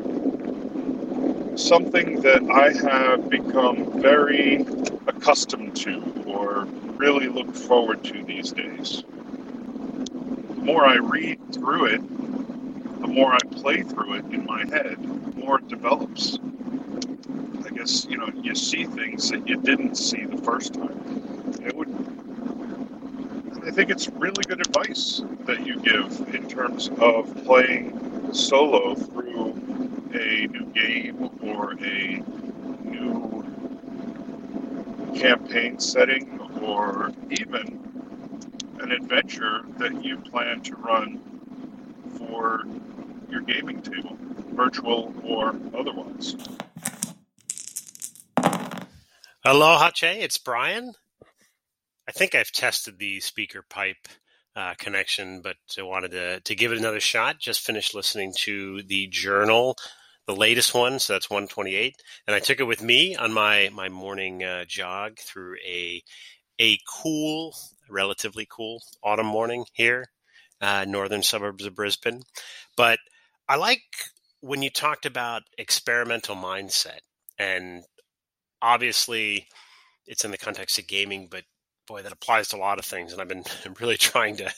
something 1.56 2.22
that 2.22 2.44
I 2.50 2.72
have 2.90 3.30
become 3.30 4.02
very 4.02 4.66
accustomed 5.08 5.76
to 5.78 6.24
or 6.28 6.66
really 6.98 7.28
look 7.28 7.54
forward 7.56 8.04
to 8.06 8.24
these 8.24 8.52
days. 8.52 9.04
The 10.42 10.56
more 10.64 10.86
I 10.86 10.96
read 10.98 11.40
through 11.54 11.86
it, 11.86 12.02
the 13.02 13.08
more 13.08 13.34
I 13.34 13.40
play 13.52 13.84
through 13.84 14.16
it 14.16 14.26
in 14.32 14.46
my 14.46 14.66
head, 14.68 14.98
the 15.02 15.38
more 15.38 15.60
it 15.60 15.68
develops. 15.68 16.40
I 17.66 17.70
guess, 17.72 18.08
you 18.10 18.18
know, 18.18 18.30
you 18.42 18.56
see 18.56 18.86
things 18.86 19.30
that 19.32 19.48
you 19.48 19.58
didn't 19.58 19.96
see 19.96 20.26
the 20.26 20.38
first 20.44 20.74
time. 20.76 21.00
It 21.66 21.76
would 21.76 21.90
I 23.66 23.72
think 23.72 23.92
it's 23.92 24.10
really 24.10 24.44
good 24.48 24.62
advice 24.62 25.24
that 25.46 25.66
you 25.66 25.80
give 25.80 26.36
in 26.36 26.48
terms 26.48 26.90
of 27.00 27.34
playing 27.46 28.34
solo 28.34 28.96
a 30.30 30.48
new 30.48 30.66
game 30.68 31.30
or 31.42 31.74
a 31.74 32.24
new 32.84 33.44
campaign 35.16 35.80
setting 35.80 36.40
or 36.62 37.12
even 37.32 37.80
an 38.80 38.92
adventure 38.92 39.62
that 39.80 40.04
you 40.06 40.18
plan 40.18 40.62
to 40.62 40.76
run 40.76 41.20
for 42.18 42.64
your 43.30 43.42
gaming 43.42 43.82
table, 43.82 44.16
virtual 44.52 45.14
or 45.24 45.56
otherwise. 45.76 46.36
Aloha, 49.44 49.90
Che. 49.92 50.22
It's 50.22 50.38
Brian. 50.38 50.94
I 52.08 52.12
think 52.12 52.36
I've 52.36 52.52
tested 52.52 53.00
the 53.00 53.20
speaker 53.20 53.64
pipe 53.68 54.08
uh, 54.56 54.76
connection, 54.78 55.42
but 55.42 55.56
I 55.78 55.82
wanted 55.82 56.12
to, 56.12 56.40
to 56.42 56.56
give 56.56 56.72
it 56.72 56.78
another 56.78 57.00
shot. 57.00 57.40
Just 57.40 57.62
finished 57.62 57.96
listening 57.96 58.34
to 58.40 58.84
the 58.84 59.08
journal 59.08 59.76
the 60.30 60.36
latest 60.36 60.76
one, 60.76 61.00
so 61.00 61.14
that's 61.14 61.28
128, 61.28 61.96
and 62.28 62.36
I 62.36 62.40
took 62.40 62.60
it 62.60 62.66
with 62.66 62.84
me 62.84 63.16
on 63.16 63.34
my 63.34 63.72
my 63.74 63.90
morning 63.90 64.44
uh, 64.44 64.64
jog 64.66 65.18
through 65.18 65.56
a 65.68 66.04
a 66.62 66.78
cool, 66.88 67.56
relatively 67.90 68.48
cool 68.48 68.84
autumn 69.04 69.26
morning 69.26 69.66
here, 69.74 70.06
uh, 70.62 70.86
northern 70.88 71.24
suburbs 71.24 71.66
of 71.66 71.74
Brisbane. 71.74 72.22
But 72.78 73.00
I 73.48 73.56
like 73.56 73.82
when 74.42 74.62
you 74.62 74.70
talked 74.70 75.08
about 75.08 75.42
experimental 75.58 76.36
mindset, 76.36 77.00
and 77.40 77.84
obviously 78.62 79.48
it's 80.06 80.24
in 80.24 80.30
the 80.30 80.38
context 80.38 80.78
of 80.78 80.86
gaming, 80.86 81.28
but 81.32 81.44
boy, 81.88 82.04
that 82.04 82.12
applies 82.12 82.50
to 82.50 82.56
a 82.56 82.60
lot 82.60 82.78
of 82.78 82.86
things. 82.86 83.14
And 83.14 83.20
I've 83.20 83.28
been 83.28 83.46
really 83.80 83.98
trying 83.98 84.38
to. 84.38 84.54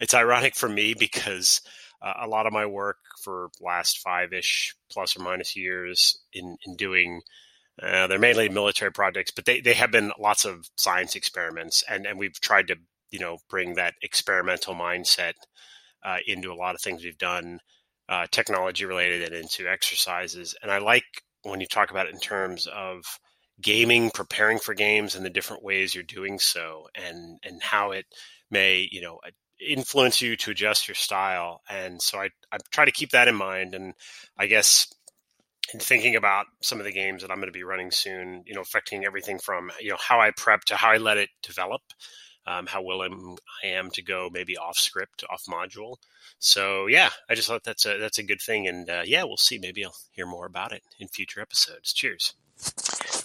It's 0.00 0.12
ironic 0.12 0.54
for 0.54 0.68
me 0.68 0.92
because 0.92 1.62
uh, 2.02 2.12
a 2.20 2.28
lot 2.28 2.46
of 2.46 2.52
my 2.52 2.66
work 2.66 2.98
for 3.24 3.50
last 3.60 3.98
five 3.98 4.32
ish 4.32 4.74
plus 4.90 5.16
or 5.16 5.22
minus 5.22 5.56
years 5.56 6.18
in 6.32 6.56
in 6.66 6.76
doing. 6.76 7.22
Uh, 7.82 8.06
they're 8.06 8.20
mainly 8.20 8.48
military 8.48 8.92
projects, 8.92 9.32
but 9.32 9.46
they, 9.46 9.60
they 9.60 9.72
have 9.72 9.90
been 9.90 10.12
lots 10.16 10.44
of 10.44 10.68
science 10.76 11.16
experiments, 11.16 11.82
and, 11.88 12.06
and 12.06 12.18
we've 12.18 12.40
tried 12.40 12.68
to 12.68 12.76
you 13.10 13.18
know 13.18 13.38
bring 13.48 13.74
that 13.74 13.94
experimental 14.02 14.74
mindset 14.74 15.32
uh, 16.04 16.18
into 16.26 16.52
a 16.52 16.54
lot 16.54 16.74
of 16.74 16.80
things 16.80 17.02
we've 17.02 17.18
done, 17.18 17.58
uh, 18.08 18.26
technology 18.30 18.84
related, 18.84 19.22
and 19.22 19.42
into 19.42 19.68
exercises. 19.68 20.54
And 20.62 20.70
I 20.70 20.78
like 20.78 21.04
when 21.42 21.60
you 21.60 21.66
talk 21.66 21.90
about 21.90 22.06
it 22.06 22.14
in 22.14 22.20
terms 22.20 22.68
of 22.68 23.04
gaming, 23.60 24.10
preparing 24.10 24.58
for 24.58 24.74
games, 24.74 25.16
and 25.16 25.24
the 25.24 25.30
different 25.30 25.64
ways 25.64 25.94
you're 25.94 26.04
doing 26.04 26.38
so, 26.38 26.86
and 26.94 27.38
and 27.42 27.60
how 27.62 27.90
it 27.90 28.06
may 28.50 28.88
you 28.92 29.00
know 29.00 29.18
influence 29.66 30.20
you 30.20 30.36
to 30.36 30.50
adjust 30.50 30.88
your 30.88 30.94
style. 30.94 31.62
And 31.68 32.00
so 32.00 32.18
I, 32.18 32.30
I 32.52 32.58
try 32.70 32.84
to 32.84 32.92
keep 32.92 33.10
that 33.10 33.28
in 33.28 33.34
mind. 33.34 33.74
And 33.74 33.94
I 34.38 34.46
guess 34.46 34.92
in 35.72 35.80
thinking 35.80 36.16
about 36.16 36.46
some 36.62 36.78
of 36.78 36.84
the 36.84 36.92
games 36.92 37.22
that 37.22 37.30
I'm 37.30 37.38
going 37.38 37.48
to 37.48 37.52
be 37.52 37.64
running 37.64 37.90
soon, 37.90 38.42
you 38.46 38.54
know, 38.54 38.60
affecting 38.60 39.04
everything 39.04 39.38
from, 39.38 39.70
you 39.80 39.90
know, 39.90 39.96
how 39.98 40.20
I 40.20 40.30
prep 40.36 40.64
to 40.66 40.76
how 40.76 40.90
I 40.90 40.98
let 40.98 41.16
it 41.16 41.30
develop, 41.42 41.82
um, 42.46 42.66
how 42.66 42.82
willing 42.82 43.38
I 43.62 43.68
am 43.68 43.90
to 43.92 44.02
go 44.02 44.28
maybe 44.32 44.56
off 44.56 44.76
script, 44.76 45.24
off 45.30 45.44
module. 45.48 45.96
So 46.38 46.86
yeah, 46.86 47.10
I 47.28 47.34
just 47.34 47.48
thought 47.48 47.64
that's 47.64 47.86
a, 47.86 47.98
that's 47.98 48.18
a 48.18 48.24
good 48.24 48.40
thing. 48.40 48.68
And 48.68 48.90
uh, 48.90 49.02
yeah, 49.04 49.24
we'll 49.24 49.36
see. 49.36 49.58
Maybe 49.58 49.84
I'll 49.84 49.96
hear 50.12 50.26
more 50.26 50.46
about 50.46 50.72
it 50.72 50.82
in 50.98 51.08
future 51.08 51.40
episodes. 51.40 51.92
Cheers. 51.92 52.34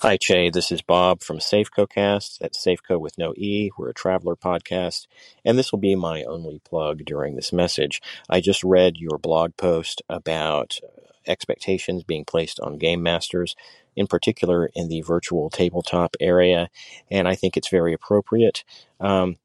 Hi, 0.01 0.15
Che. 0.15 0.49
This 0.49 0.71
is 0.71 0.81
Bob 0.81 1.21
from 1.21 1.39
SafecoCast. 1.39 2.37
That's 2.39 2.65
Safeco 2.65 2.97
with 2.97 3.17
no 3.17 3.33
E. 3.35 3.69
We're 3.77 3.89
a 3.89 3.93
traveler 3.93 4.37
podcast, 4.37 5.07
and 5.43 5.59
this 5.59 5.73
will 5.73 5.79
be 5.79 5.93
my 5.93 6.23
only 6.23 6.61
plug 6.63 7.03
during 7.03 7.35
this 7.35 7.51
message. 7.51 8.01
I 8.29 8.39
just 8.39 8.63
read 8.63 8.95
your 8.95 9.17
blog 9.17 9.57
post 9.57 10.01
about 10.07 10.79
uh, 10.81 11.01
expectations 11.27 12.05
being 12.05 12.23
placed 12.23 12.61
on 12.61 12.77
game 12.77 13.03
masters, 13.03 13.57
in 13.93 14.07
particular 14.07 14.69
in 14.73 14.87
the 14.87 15.01
virtual 15.01 15.49
tabletop 15.49 16.15
area, 16.21 16.69
and 17.11 17.27
I 17.27 17.35
think 17.35 17.57
it's 17.57 17.67
very 17.67 17.91
appropriate. 17.91 18.63
Um, 19.01 19.35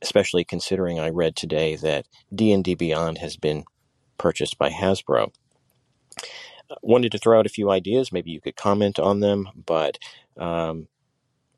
especially 0.00 0.44
considering 0.44 1.00
I 1.00 1.08
read 1.08 1.34
today 1.34 1.74
that 1.74 2.06
D&D 2.32 2.76
Beyond 2.76 3.18
has 3.18 3.36
been 3.36 3.64
purchased 4.16 4.58
by 4.58 4.70
Hasbro 4.70 5.32
wanted 6.82 7.12
to 7.12 7.18
throw 7.18 7.38
out 7.38 7.46
a 7.46 7.50
few 7.50 7.70
ideas. 7.70 8.12
Maybe 8.12 8.30
you 8.30 8.40
could 8.40 8.56
comment 8.56 8.98
on 8.98 9.20
them. 9.20 9.48
But 9.66 9.98
um, 10.36 10.88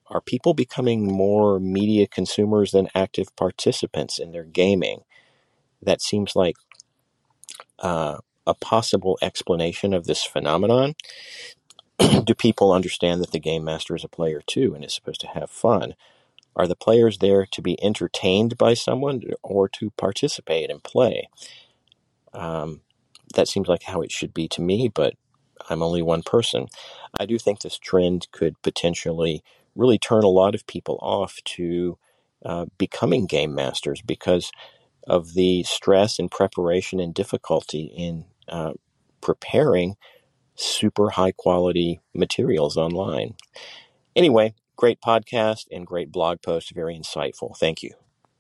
are 0.09 0.21
people 0.21 0.55
becoming 0.55 1.07
more 1.07 1.61
media 1.61 2.07
consumers 2.07 2.73
than 2.73 2.89
active 2.95 3.35
participants 3.37 4.19
in 4.19 4.33
their 4.33 4.45
gaming? 4.45 5.03
That 5.83 6.03
seems 6.03 6.37
like 6.37 6.57
uh, 7.79 8.19
a 8.47 8.55
possible 8.55 9.19
explanation 9.23 9.95
of 9.95 10.07
this 10.07 10.25
phenomenon. 10.25 10.95
Do 12.25 12.35
people 12.35 12.73
understand 12.73 13.21
that 13.23 13.33
the 13.33 13.41
game 13.41 13.65
master 13.65 13.95
is 13.97 14.05
a 14.05 14.09
player 14.09 14.43
too 14.47 14.75
and 14.75 14.85
is 14.85 14.95
supposed 14.95 15.21
to 15.23 15.29
have 15.29 15.51
fun? 15.51 15.95
Are 16.57 16.67
the 16.67 16.77
players 16.77 17.19
there 17.19 17.47
to 17.47 17.63
be 17.63 17.83
entertained 17.83 18.59
by 18.59 18.75
someone 18.75 19.23
or 19.43 19.69
to 19.71 19.91
participate 19.91 20.71
and 20.71 20.83
play? 20.83 21.29
Um, 22.33 22.81
that 23.35 23.49
seems 23.49 23.69
like 23.69 23.83
how 23.83 24.01
it 24.03 24.13
should 24.13 24.35
be 24.35 24.49
to 24.49 24.63
me, 24.63 24.89
but 24.89 25.15
I'm 25.69 25.83
only 25.83 26.03
one 26.03 26.23
person. 26.23 26.67
I 27.19 27.27
do 27.27 27.39
think 27.39 27.61
this 27.61 27.79
trend 27.79 28.29
could 28.33 28.61
potentially 28.63 29.43
really 29.75 29.99
turn 29.99 30.25
a 30.25 30.29
lot 30.29 30.55
of 30.55 30.67
people 30.67 30.99
off 31.01 31.39
to 31.45 31.99
uh, 32.45 32.67
becoming 32.79 33.27
game 33.27 33.55
masters 33.55 34.03
because 34.03 34.51
of 35.07 35.35
the 35.35 35.63
stress 35.63 36.19
and 36.19 36.31
preparation 36.31 37.01
and 37.01 37.15
difficulty 37.15 37.93
in 37.97 38.25
uh, 38.49 38.73
preparing 39.21 39.97
super 40.55 41.11
high 41.11 41.33
quality 41.33 42.01
materials 42.15 42.77
online. 42.77 43.35
Anyway, 44.15 44.55
great 44.77 45.01
podcast 45.01 45.67
and 45.71 45.87
great 45.87 46.11
blog 46.13 46.43
post, 46.43 46.75
very 46.75 46.97
insightful. 46.97 47.57
Thank 47.57 47.83
you. 47.83 47.95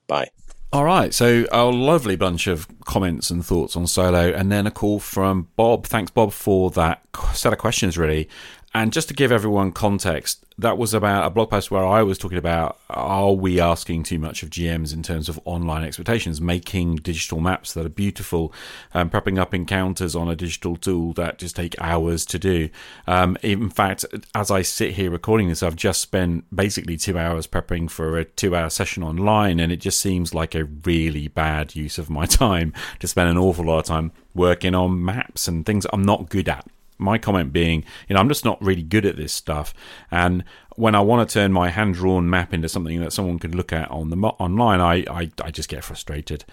Bye. 0.07 0.31
All 0.71 0.85
right, 0.85 1.15
so 1.15 1.47
a 1.51 1.65
lovely 1.65 2.15
bunch 2.15 2.47
of 2.47 2.69
comments 2.85 3.31
and 3.31 3.45
thoughts 3.45 3.75
on 3.75 3.87
Solo, 3.87 4.31
and 4.31 4.53
then 4.53 4.67
a 4.67 4.71
call 4.71 4.99
from 4.99 5.49
Bob. 5.57 5.87
Thanks, 5.87 6.11
Bob, 6.11 6.31
for 6.33 6.71
that 6.73 7.03
set 7.33 7.55
of 7.55 7.59
questions, 7.59 7.97
really. 7.97 8.29
And 8.75 8.93
just 8.93 9.09
to 9.09 9.15
give 9.15 9.33
everyone 9.33 9.73
context, 9.73 10.45
that 10.59 10.77
was 10.77 10.93
about 10.93 11.25
a 11.25 11.31
blog 11.31 11.51
post 11.51 11.71
where 11.71 11.87
I 11.87 12.03
was 12.03 12.19
talking 12.19 12.37
about 12.37 12.81
are 12.91 13.33
we 13.33 13.61
asking 13.61 14.03
too 14.03 14.19
much 14.19 14.43
of 14.43 14.51
GMs 14.51 14.93
in 14.93 15.05
terms 15.05 15.29
of 15.29 15.39
online 15.45 15.85
expectations, 15.85 16.41
making 16.41 16.97
digital 16.97 17.41
maps 17.41 17.75
that 17.75 17.87
are 17.87 17.91
beautiful, 17.91 18.53
um, 18.93 19.09
prepping 19.09 19.39
up 19.39 19.55
encounters 19.55 20.17
on 20.17 20.29
a 20.29 20.35
digital 20.35 20.77
tool 20.77 21.13
that 21.13 21.39
just 21.39 21.55
take 21.55 21.81
hours 21.81 22.27
to 22.27 22.41
do. 22.41 22.69
Um, 23.07 23.39
in 23.43 23.71
fact, 23.71 24.05
as 24.35 24.51
I 24.51 24.63
sit 24.63 24.95
here 24.95 25.13
recording 25.13 25.49
this, 25.49 25.63
I've 25.63 25.77
just 25.77 26.01
spent 26.01 26.45
basically 26.55 26.97
two 26.97 27.17
hours 27.17 27.47
prepping 27.47 27.89
for 27.89 28.19
a 28.19 28.25
two 28.25 28.57
hour 28.57 28.69
session 28.69 29.05
online, 29.05 29.61
and 29.61 29.71
it 29.71 29.77
just 29.77 30.01
seems 30.01 30.35
like 30.35 30.57
a 30.57 30.65
really 30.65 31.29
bad 31.29 31.77
use 31.77 31.99
of 31.99 32.11
my 32.11 32.27
time 32.27 32.73
to 32.99 33.07
spend 33.07 33.31
an 33.31 33.39
awful 33.39 33.65
lot 33.65 33.79
of 33.79 33.85
time 33.85 34.11
working 34.35 34.75
on 34.75 35.05
maps 35.05 35.47
and 35.47 35.65
things 35.65 35.87
I'm 35.93 36.03
not 36.03 36.29
good 36.29 36.49
at 36.49 36.67
my 36.99 37.19
comment 37.19 37.53
being, 37.53 37.85
you 38.09 38.15
know, 38.15 38.21
I'm 38.21 38.29
just 38.29 38.45
not 38.45 38.63
really 38.63 38.83
good 38.83 39.07
at 39.07 39.17
this 39.17 39.33
stuff. 39.33 39.73
And 40.11 40.45
when 40.77 40.95
I 40.95 41.01
want 41.01 41.29
to 41.29 41.33
turn 41.33 41.53
my 41.53 41.71
hand 41.71 41.95
drawn 41.95 42.29
map 42.29 42.53
into 42.53 42.69
something 42.69 43.01
that 43.01 43.13
someone 43.13 43.39
could 43.39 43.55
look 43.55 43.73
at 43.73 43.91
on 43.91 44.11
the 44.11 44.17
online, 44.17 44.81
I, 44.81 45.05
I, 45.11 45.31
I 45.43 45.51
just 45.51 45.69
get 45.69 45.85
frustrated. 45.85 46.45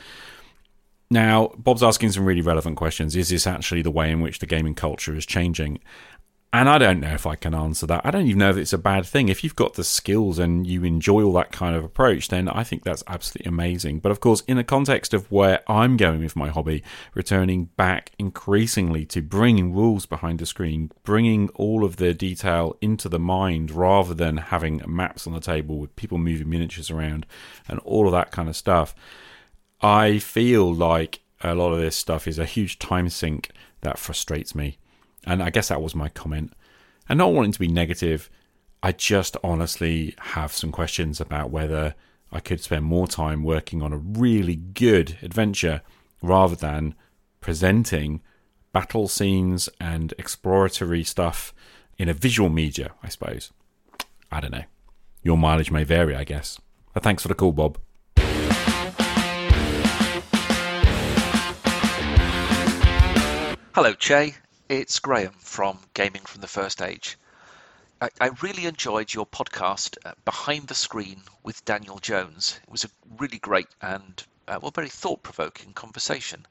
Now, 1.11 1.51
Bob's 1.57 1.83
asking 1.83 2.11
some 2.11 2.25
really 2.25 2.41
relevant 2.41 2.77
questions. 2.77 3.15
Is 3.15 3.29
this 3.29 3.45
actually 3.45 3.83
the 3.83 3.91
way 3.91 4.11
in 4.11 4.21
which 4.21 4.39
the 4.39 4.47
gaming 4.47 4.73
culture 4.73 5.15
is 5.15 5.25
changing? 5.25 5.79
And 6.55 6.69
I 6.69 6.77
don't 6.77 7.01
know 7.01 7.11
if 7.11 7.27
I 7.27 7.35
can 7.35 7.53
answer 7.53 7.85
that. 7.87 8.05
I 8.05 8.11
don't 8.11 8.27
even 8.27 8.39
know 8.39 8.49
if 8.49 8.55
it's 8.55 8.71
a 8.71 8.77
bad 8.77 9.05
thing. 9.05 9.27
If 9.27 9.43
you've 9.43 9.57
got 9.57 9.73
the 9.73 9.83
skills 9.83 10.39
and 10.39 10.65
you 10.65 10.85
enjoy 10.85 11.21
all 11.21 11.33
that 11.33 11.51
kind 11.51 11.75
of 11.75 11.83
approach, 11.83 12.29
then 12.29 12.47
I 12.47 12.63
think 12.63 12.85
that's 12.85 13.03
absolutely 13.07 13.49
amazing. 13.49 13.99
But 13.99 14.13
of 14.13 14.21
course, 14.21 14.39
in 14.47 14.55
the 14.55 14.63
context 14.63 15.13
of 15.13 15.29
where 15.29 15.69
I'm 15.69 15.97
going 15.97 16.21
with 16.23 16.37
my 16.37 16.47
hobby, 16.47 16.81
returning 17.13 17.65
back 17.75 18.13
increasingly 18.17 19.05
to 19.07 19.21
bringing 19.21 19.73
rules 19.73 20.05
behind 20.05 20.39
the 20.39 20.45
screen, 20.45 20.93
bringing 21.03 21.49
all 21.55 21.83
of 21.83 21.97
the 21.97 22.13
detail 22.13 22.77
into 22.79 23.09
the 23.09 23.19
mind 23.19 23.69
rather 23.69 24.13
than 24.13 24.37
having 24.37 24.81
maps 24.87 25.27
on 25.27 25.33
the 25.33 25.41
table 25.41 25.77
with 25.79 25.93
people 25.97 26.17
moving 26.17 26.49
miniatures 26.49 26.89
around 26.89 27.25
and 27.67 27.79
all 27.79 28.05
of 28.05 28.13
that 28.13 28.31
kind 28.31 28.47
of 28.47 28.55
stuff, 28.55 28.95
I 29.81 30.19
feel 30.19 30.73
like 30.73 31.19
a 31.41 31.53
lot 31.53 31.73
of 31.73 31.81
this 31.81 31.97
stuff 31.97 32.29
is 32.29 32.39
a 32.39 32.45
huge 32.45 32.79
time 32.79 33.09
sink 33.09 33.51
that 33.81 33.99
frustrates 33.99 34.55
me. 34.55 34.77
And 35.25 35.41
I 35.41 35.49
guess 35.49 35.69
that 35.69 35.81
was 35.81 35.95
my 35.95 36.09
comment. 36.09 36.53
And 37.09 37.17
not 37.17 37.33
wanting 37.33 37.51
to 37.51 37.59
be 37.59 37.67
negative, 37.67 38.29
I 38.83 38.91
just 38.91 39.35
honestly 39.43 40.15
have 40.19 40.53
some 40.53 40.71
questions 40.71 41.19
about 41.19 41.49
whether 41.49 41.95
I 42.31 42.39
could 42.39 42.61
spend 42.61 42.85
more 42.85 43.07
time 43.07 43.43
working 43.43 43.81
on 43.81 43.93
a 43.93 43.97
really 43.97 44.55
good 44.55 45.17
adventure 45.21 45.81
rather 46.21 46.55
than 46.55 46.95
presenting 47.41 48.21
battle 48.73 49.07
scenes 49.07 49.69
and 49.79 50.13
exploratory 50.17 51.03
stuff 51.03 51.53
in 51.97 52.09
a 52.09 52.13
visual 52.13 52.49
media, 52.49 52.91
I 53.01 53.09
suppose. 53.09 53.51
I 54.31 54.41
don't 54.41 54.51
know. 54.51 54.65
Your 55.23 55.37
mileage 55.37 55.71
may 55.71 55.83
vary, 55.83 56.15
I 56.15 56.23
guess. 56.23 56.59
But 56.93 57.03
thanks 57.03 57.21
for 57.21 57.27
the 57.29 57.35
call, 57.35 57.51
Bob. 57.51 57.79
Hello, 63.73 63.93
Che. 63.93 64.35
It's 64.67 64.97
Graham 64.97 65.33
from 65.37 65.77
Gaming 65.93 66.23
from 66.23 66.41
the 66.41 66.47
First 66.47 66.81
Age. 66.81 67.19
I, 68.01 68.09
I 68.19 68.31
really 68.41 68.65
enjoyed 68.65 69.13
your 69.13 69.27
podcast, 69.27 69.99
uh, 70.03 70.13
Behind 70.25 70.67
the 70.67 70.73
Screen 70.73 71.21
with 71.43 71.63
Daniel 71.65 71.99
Jones. 71.99 72.59
It 72.63 72.71
was 72.71 72.83
a 72.83 72.89
really 73.19 73.37
great 73.37 73.67
and 73.79 74.23
uh, 74.47 74.57
well, 74.59 74.71
very 74.71 74.89
thought-provoking 74.89 75.73
conversation. 75.73 76.47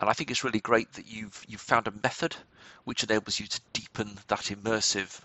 And 0.00 0.10
I 0.10 0.12
think 0.12 0.32
it's 0.32 0.42
really 0.42 0.58
great 0.58 0.92
that 0.94 1.06
you've 1.06 1.40
you've 1.46 1.60
found 1.60 1.86
a 1.86 1.92
method 2.02 2.34
which 2.82 3.04
enables 3.04 3.38
you 3.38 3.46
to 3.46 3.60
deepen 3.72 4.18
that 4.26 4.50
immersive, 4.50 5.20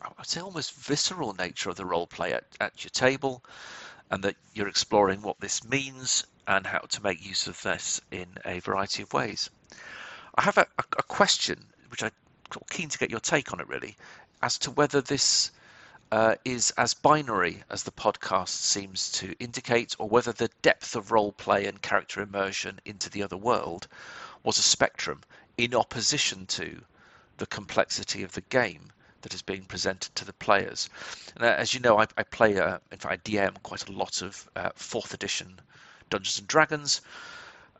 I'd 0.00 0.26
say 0.26 0.40
almost 0.40 0.72
visceral 0.72 1.34
nature 1.34 1.68
of 1.68 1.76
the 1.76 1.84
role 1.84 2.06
play 2.06 2.32
at, 2.32 2.44
at 2.58 2.84
your 2.84 2.90
table, 2.90 3.44
and 4.10 4.24
that 4.24 4.36
you're 4.54 4.68
exploring 4.68 5.20
what 5.20 5.40
this 5.40 5.62
means 5.62 6.24
and 6.46 6.66
how 6.66 6.78
to 6.78 7.02
make 7.02 7.22
use 7.22 7.48
of 7.48 7.60
this 7.60 8.00
in 8.10 8.28
a 8.46 8.60
variety 8.60 9.02
of 9.02 9.12
ways. 9.12 9.50
I 10.38 10.42
have 10.42 10.58
a, 10.58 10.66
a 10.78 11.02
question 11.02 11.64
which 11.90 12.02
I'm 12.02 12.12
keen 12.70 12.88
to 12.88 12.98
get 12.98 13.10
your 13.10 13.20
take 13.20 13.52
on 13.52 13.60
it 13.60 13.68
really, 13.68 13.96
as 14.42 14.58
to 14.58 14.70
whether 14.70 15.00
this 15.00 15.50
uh, 16.12 16.36
is 16.44 16.72
as 16.78 16.94
binary 16.94 17.62
as 17.70 17.82
the 17.82 17.90
podcast 17.90 18.48
seems 18.48 19.10
to 19.12 19.34
indicate, 19.40 19.96
or 19.98 20.08
whether 20.08 20.32
the 20.32 20.50
depth 20.62 20.94
of 20.94 21.10
role 21.10 21.32
play 21.32 21.66
and 21.66 21.82
character 21.82 22.20
immersion 22.20 22.80
into 22.84 23.10
the 23.10 23.22
other 23.22 23.36
world 23.36 23.88
was 24.42 24.58
a 24.58 24.62
spectrum 24.62 25.20
in 25.58 25.74
opposition 25.74 26.46
to 26.46 26.80
the 27.38 27.46
complexity 27.46 28.22
of 28.22 28.32
the 28.32 28.40
game 28.42 28.92
that 29.22 29.34
is 29.34 29.42
being 29.42 29.64
presented 29.64 30.14
to 30.14 30.24
the 30.24 30.32
players. 30.34 30.88
And 31.34 31.44
uh, 31.44 31.48
as 31.48 31.74
you 31.74 31.80
know, 31.80 31.98
I, 31.98 32.06
I 32.16 32.22
play, 32.22 32.58
uh, 32.58 32.78
in 32.92 32.98
fact, 32.98 33.12
I 33.12 33.16
DM 33.30 33.60
quite 33.62 33.88
a 33.88 33.92
lot 33.92 34.22
of 34.22 34.48
uh, 34.54 34.70
fourth 34.74 35.12
edition 35.14 35.60
Dungeons 36.08 36.38
and 36.38 36.46
Dragons 36.46 37.00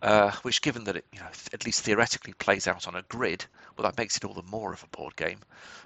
uh, 0.02 0.30
which, 0.42 0.62
given 0.62 0.84
that 0.84 0.96
it 0.96 1.04
you 1.12 1.20
know, 1.20 1.28
at 1.52 1.64
least 1.64 1.82
theoretically 1.82 2.32
plays 2.34 2.66
out 2.66 2.86
on 2.86 2.94
a 2.94 3.02
grid, 3.02 3.44
well, 3.76 3.88
that 3.88 3.98
makes 3.98 4.16
it 4.16 4.24
all 4.24 4.34
the 4.34 4.42
more 4.42 4.72
of 4.72 4.82
a 4.82 4.96
board 4.96 5.16
game. 5.16 5.38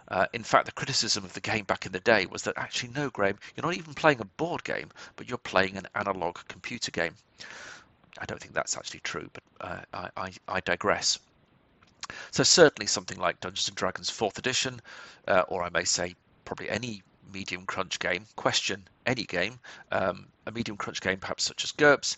Uh, 0.08 0.26
in 0.32 0.42
fact, 0.42 0.66
the 0.66 0.72
criticism 0.72 1.24
of 1.24 1.32
the 1.32 1.40
game 1.40 1.64
back 1.64 1.86
in 1.86 1.92
the 1.92 2.00
day 2.00 2.26
was 2.26 2.42
that 2.42 2.56
actually, 2.56 2.90
no, 2.90 3.10
Graham, 3.10 3.38
you're 3.54 3.64
not 3.64 3.76
even 3.76 3.94
playing 3.94 4.20
a 4.20 4.24
board 4.24 4.64
game, 4.64 4.90
but 5.16 5.28
you're 5.28 5.38
playing 5.38 5.76
an 5.76 5.86
analog 5.94 6.38
computer 6.48 6.90
game. 6.90 7.14
I 8.18 8.26
don't 8.26 8.40
think 8.40 8.54
that's 8.54 8.76
actually 8.76 9.00
true, 9.00 9.30
but 9.32 9.42
uh, 9.60 9.80
I, 9.94 10.10
I, 10.16 10.32
I, 10.48 10.60
digress. 10.60 11.18
So 12.32 12.42
certainly 12.42 12.86
something 12.86 13.18
like 13.18 13.40
Dungeons 13.40 13.68
and 13.68 13.76
Dragons 13.76 14.10
4th 14.10 14.38
edition, 14.38 14.80
uh, 15.28 15.44
or 15.48 15.62
I 15.62 15.70
may 15.70 15.84
say 15.84 16.16
probably 16.44 16.68
any 16.68 17.02
medium 17.32 17.64
crunch 17.66 17.98
game, 18.00 18.26
question 18.34 18.86
any 19.06 19.24
game, 19.24 19.60
um, 19.92 20.26
a 20.46 20.50
medium 20.50 20.76
crunch 20.76 21.00
game 21.00 21.18
perhaps 21.18 21.44
such 21.44 21.62
as 21.64 21.72
GURPS, 21.72 22.16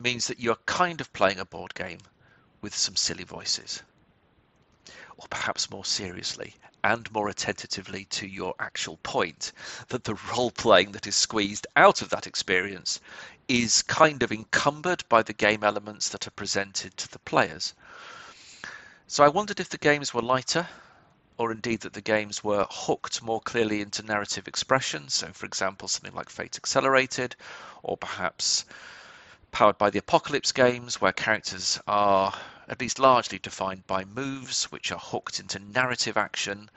means 0.00 0.26
that 0.26 0.40
you're 0.40 0.58
kind 0.66 1.00
of 1.00 1.12
playing 1.12 1.38
a 1.38 1.44
board 1.44 1.74
game 1.74 1.98
with 2.60 2.74
some 2.74 2.96
silly 2.96 3.24
voices. 3.24 3.82
Or 5.16 5.26
perhaps 5.28 5.70
more 5.70 5.84
seriously 5.84 6.54
and 6.84 7.10
more 7.12 7.28
attentively 7.28 8.04
to 8.06 8.26
your 8.26 8.54
actual 8.60 8.98
point, 8.98 9.52
that 9.88 10.04
the 10.04 10.18
role 10.32 10.50
playing 10.50 10.92
that 10.92 11.06
is 11.06 11.16
squeezed 11.16 11.66
out 11.76 12.02
of 12.02 12.10
that 12.10 12.26
experience 12.26 13.00
is 13.48 13.82
kind 13.82 14.22
of 14.22 14.30
encumbered 14.30 15.02
by 15.08 15.22
the 15.22 15.32
game 15.32 15.64
elements 15.64 16.10
that 16.10 16.26
are 16.26 16.32
presented 16.32 16.96
to 16.96 17.08
the 17.10 17.18
players. 17.20 17.74
So 19.06 19.24
I 19.24 19.28
wondered 19.28 19.58
if 19.58 19.70
the 19.70 19.78
games 19.78 20.12
were 20.14 20.22
lighter, 20.22 20.68
or 21.38 21.50
indeed 21.50 21.80
that 21.80 21.94
the 21.94 22.00
games 22.00 22.44
were 22.44 22.66
hooked 22.68 23.22
more 23.22 23.40
clearly 23.40 23.80
into 23.80 24.02
narrative 24.02 24.46
expression. 24.46 25.08
So, 25.08 25.28
for 25.32 25.46
example, 25.46 25.88
something 25.88 26.14
like 26.14 26.30
Fate 26.30 26.56
Accelerated, 26.56 27.34
or 27.82 27.96
perhaps 27.96 28.64
powered 29.50 29.78
by 29.78 29.90
the 29.90 29.98
Apocalypse 29.98 30.52
games, 30.52 31.00
where 31.00 31.12
characters 31.12 31.80
are 31.86 32.34
at 32.68 32.80
least 32.80 32.98
largely 32.98 33.38
defined 33.38 33.86
by 33.86 34.04
moves 34.04 34.64
which 34.64 34.92
are 34.92 34.98
hooked 34.98 35.40
into 35.40 35.58
narrative 35.58 36.16
action, 36.16 36.70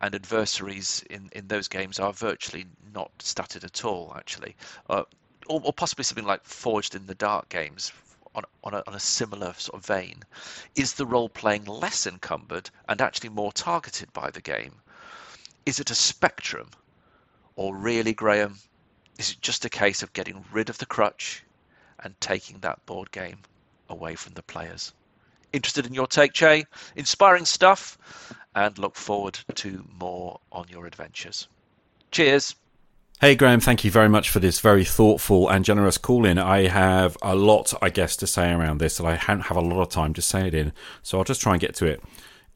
and 0.00 0.14
adversaries 0.14 1.04
in, 1.10 1.28
in 1.32 1.48
those 1.48 1.68
games 1.68 1.98
are 1.98 2.12
virtually 2.12 2.66
not 2.94 3.10
statted 3.18 3.64
at 3.64 3.84
all, 3.84 4.12
actually. 4.16 4.54
Uh, 4.88 5.04
or, 5.48 5.60
or, 5.64 5.72
possibly 5.72 6.04
something 6.04 6.26
like 6.26 6.44
Forged 6.44 6.94
in 6.94 7.06
the 7.06 7.14
Dark 7.14 7.48
games 7.48 7.92
on, 8.34 8.44
on, 8.62 8.74
a, 8.74 8.82
on 8.86 8.94
a 8.94 9.00
similar 9.00 9.54
sort 9.54 9.80
of 9.80 9.86
vein. 9.86 10.22
Is 10.74 10.94
the 10.94 11.06
role 11.06 11.28
playing 11.28 11.64
less 11.64 12.06
encumbered 12.06 12.70
and 12.88 13.00
actually 13.00 13.30
more 13.30 13.52
targeted 13.52 14.12
by 14.12 14.30
the 14.30 14.40
game? 14.40 14.74
Is 15.66 15.80
it 15.80 15.90
a 15.90 15.94
spectrum? 15.94 16.70
Or 17.56 17.74
really, 17.74 18.12
Graham, 18.12 18.58
is 19.18 19.32
it 19.32 19.40
just 19.40 19.64
a 19.64 19.70
case 19.70 20.02
of 20.02 20.12
getting 20.12 20.44
rid 20.52 20.70
of 20.70 20.78
the 20.78 20.86
crutch 20.86 21.42
and 22.02 22.18
taking 22.20 22.58
that 22.60 22.84
board 22.86 23.10
game 23.12 23.38
away 23.88 24.14
from 24.14 24.34
the 24.34 24.42
players. 24.42 24.92
Interested 25.52 25.86
in 25.86 25.94
your 25.94 26.06
take, 26.06 26.32
Che? 26.32 26.64
Inspiring 26.96 27.44
stuff, 27.44 27.98
and 28.54 28.76
look 28.78 28.96
forward 28.96 29.38
to 29.54 29.84
more 30.00 30.40
on 30.52 30.66
your 30.68 30.86
adventures. 30.86 31.48
Cheers. 32.10 32.54
Hey, 33.20 33.34
Graham, 33.34 33.58
thank 33.58 33.84
you 33.84 33.90
very 33.90 34.08
much 34.08 34.30
for 34.30 34.38
this 34.38 34.60
very 34.60 34.84
thoughtful 34.84 35.48
and 35.48 35.64
generous 35.64 35.98
call 35.98 36.24
in. 36.24 36.38
I 36.38 36.68
have 36.68 37.16
a 37.20 37.34
lot, 37.34 37.74
I 37.82 37.90
guess, 37.90 38.16
to 38.18 38.28
say 38.28 38.52
around 38.52 38.78
this 38.78 38.98
that 38.98 39.06
I 39.06 39.20
don't 39.26 39.40
have 39.40 39.56
a 39.56 39.60
lot 39.60 39.82
of 39.82 39.88
time 39.88 40.14
to 40.14 40.22
say 40.22 40.46
it 40.46 40.54
in, 40.54 40.72
so 41.02 41.18
I'll 41.18 41.24
just 41.24 41.40
try 41.40 41.54
and 41.54 41.60
get 41.60 41.74
to 41.76 41.86
it. 41.86 42.00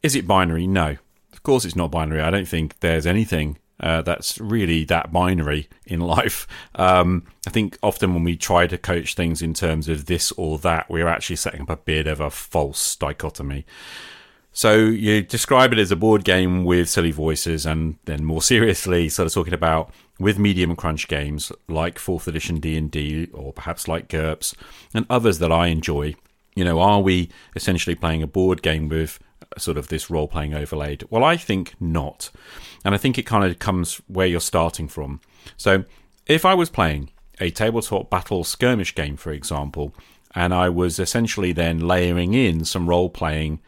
Is 0.03 0.15
it 0.15 0.27
binary? 0.27 0.67
No. 0.67 0.99
Of 1.33 1.43
course, 1.43 1.65
it's 1.65 1.75
not 1.75 1.91
binary. 1.91 2.21
I 2.21 2.31
don't 2.31 2.47
think 2.47 2.79
there's 2.79 3.07
anything 3.07 3.59
uh, 3.83 4.03
that's 4.03 4.39
really 4.39 4.85
that 4.85 5.13
binary 5.13 5.69
in 5.87 6.01
life. 6.17 6.47
Um, 6.75 7.27
I 7.47 7.51
think 7.51 7.79
often 7.83 8.15
when 8.15 8.25
we 8.25 8.37
try 8.37 8.67
to 8.67 8.79
coach 8.79 9.15
things 9.15 9.43
in 9.43 9.55
terms 9.55 9.89
of 9.89 10.07
this 10.07 10.33
or 10.33 10.59
that, 10.59 10.89
we're 10.89 11.09
actually 11.09 11.37
setting 11.37 11.63
up 11.63 11.71
a 11.71 11.77
bit 11.77 12.07
of 12.07 12.21
a 12.21 12.31
false 12.31 12.97
dichotomy. 12.97 13.67
So 14.53 14.77
you 14.77 15.23
describe 15.23 15.73
it 15.73 15.79
as 15.79 15.91
a 15.91 15.97
board 15.97 16.25
game 16.25 16.65
with 16.65 16.89
silly 16.89 17.11
voices, 17.11 17.65
and 17.65 17.97
then 18.05 18.25
more 18.25 18.43
seriously, 18.53 19.09
sort 19.09 19.27
of 19.27 19.33
talking 19.33 19.55
about 19.55 19.93
with 20.19 20.39
medium 20.39 20.77
crunch 20.77 21.09
games 21.09 21.51
like 21.69 21.99
fourth 21.99 22.29
edition 22.29 22.61
D 22.61 22.77
and 22.77 22.91
D, 22.91 23.29
or 23.33 23.53
perhaps 23.53 23.89
like 23.89 24.09
GURPS 24.09 24.55
and 24.95 25.07
others 25.09 25.39
that 25.39 25.51
I 25.51 25.69
enjoy. 25.69 26.15
You 26.55 26.65
know, 26.65 26.81
are 26.81 27.01
we 27.01 27.31
essentially 27.57 27.95
playing 27.95 28.23
a 28.23 28.27
board 28.27 28.61
game 28.61 28.91
with 28.91 29.19
sort 29.59 29.77
of 29.77 29.89
this 29.89 30.11
role 30.11 30.29
playing 30.29 30.55
overlaid? 30.55 31.05
Well, 31.11 31.25
I 31.25 31.37
think 31.37 31.75
not, 31.81 32.31
and 32.85 32.95
I 32.95 32.99
think 32.99 33.19
it 33.19 33.25
kind 33.25 33.45
of 33.45 33.59
comes 33.59 34.01
where 34.07 34.27
you're 34.27 34.41
starting 34.41 34.89
from. 34.89 35.21
So, 35.57 35.85
if 36.27 36.45
I 36.45 36.55
was 36.55 36.71
playing 36.71 37.11
a 37.41 37.51
tabletop 37.51 38.11
battle 38.11 38.45
skirmish 38.45 38.95
game, 38.95 39.17
for 39.17 39.33
example, 39.33 39.95
and 40.35 40.55
I 40.55 40.69
was 40.69 40.99
essentially 40.99 41.53
then 41.53 41.81
layering 41.81 42.35
in 42.35 42.65
some 42.65 42.89
role 42.89 43.11
playing 43.11 43.61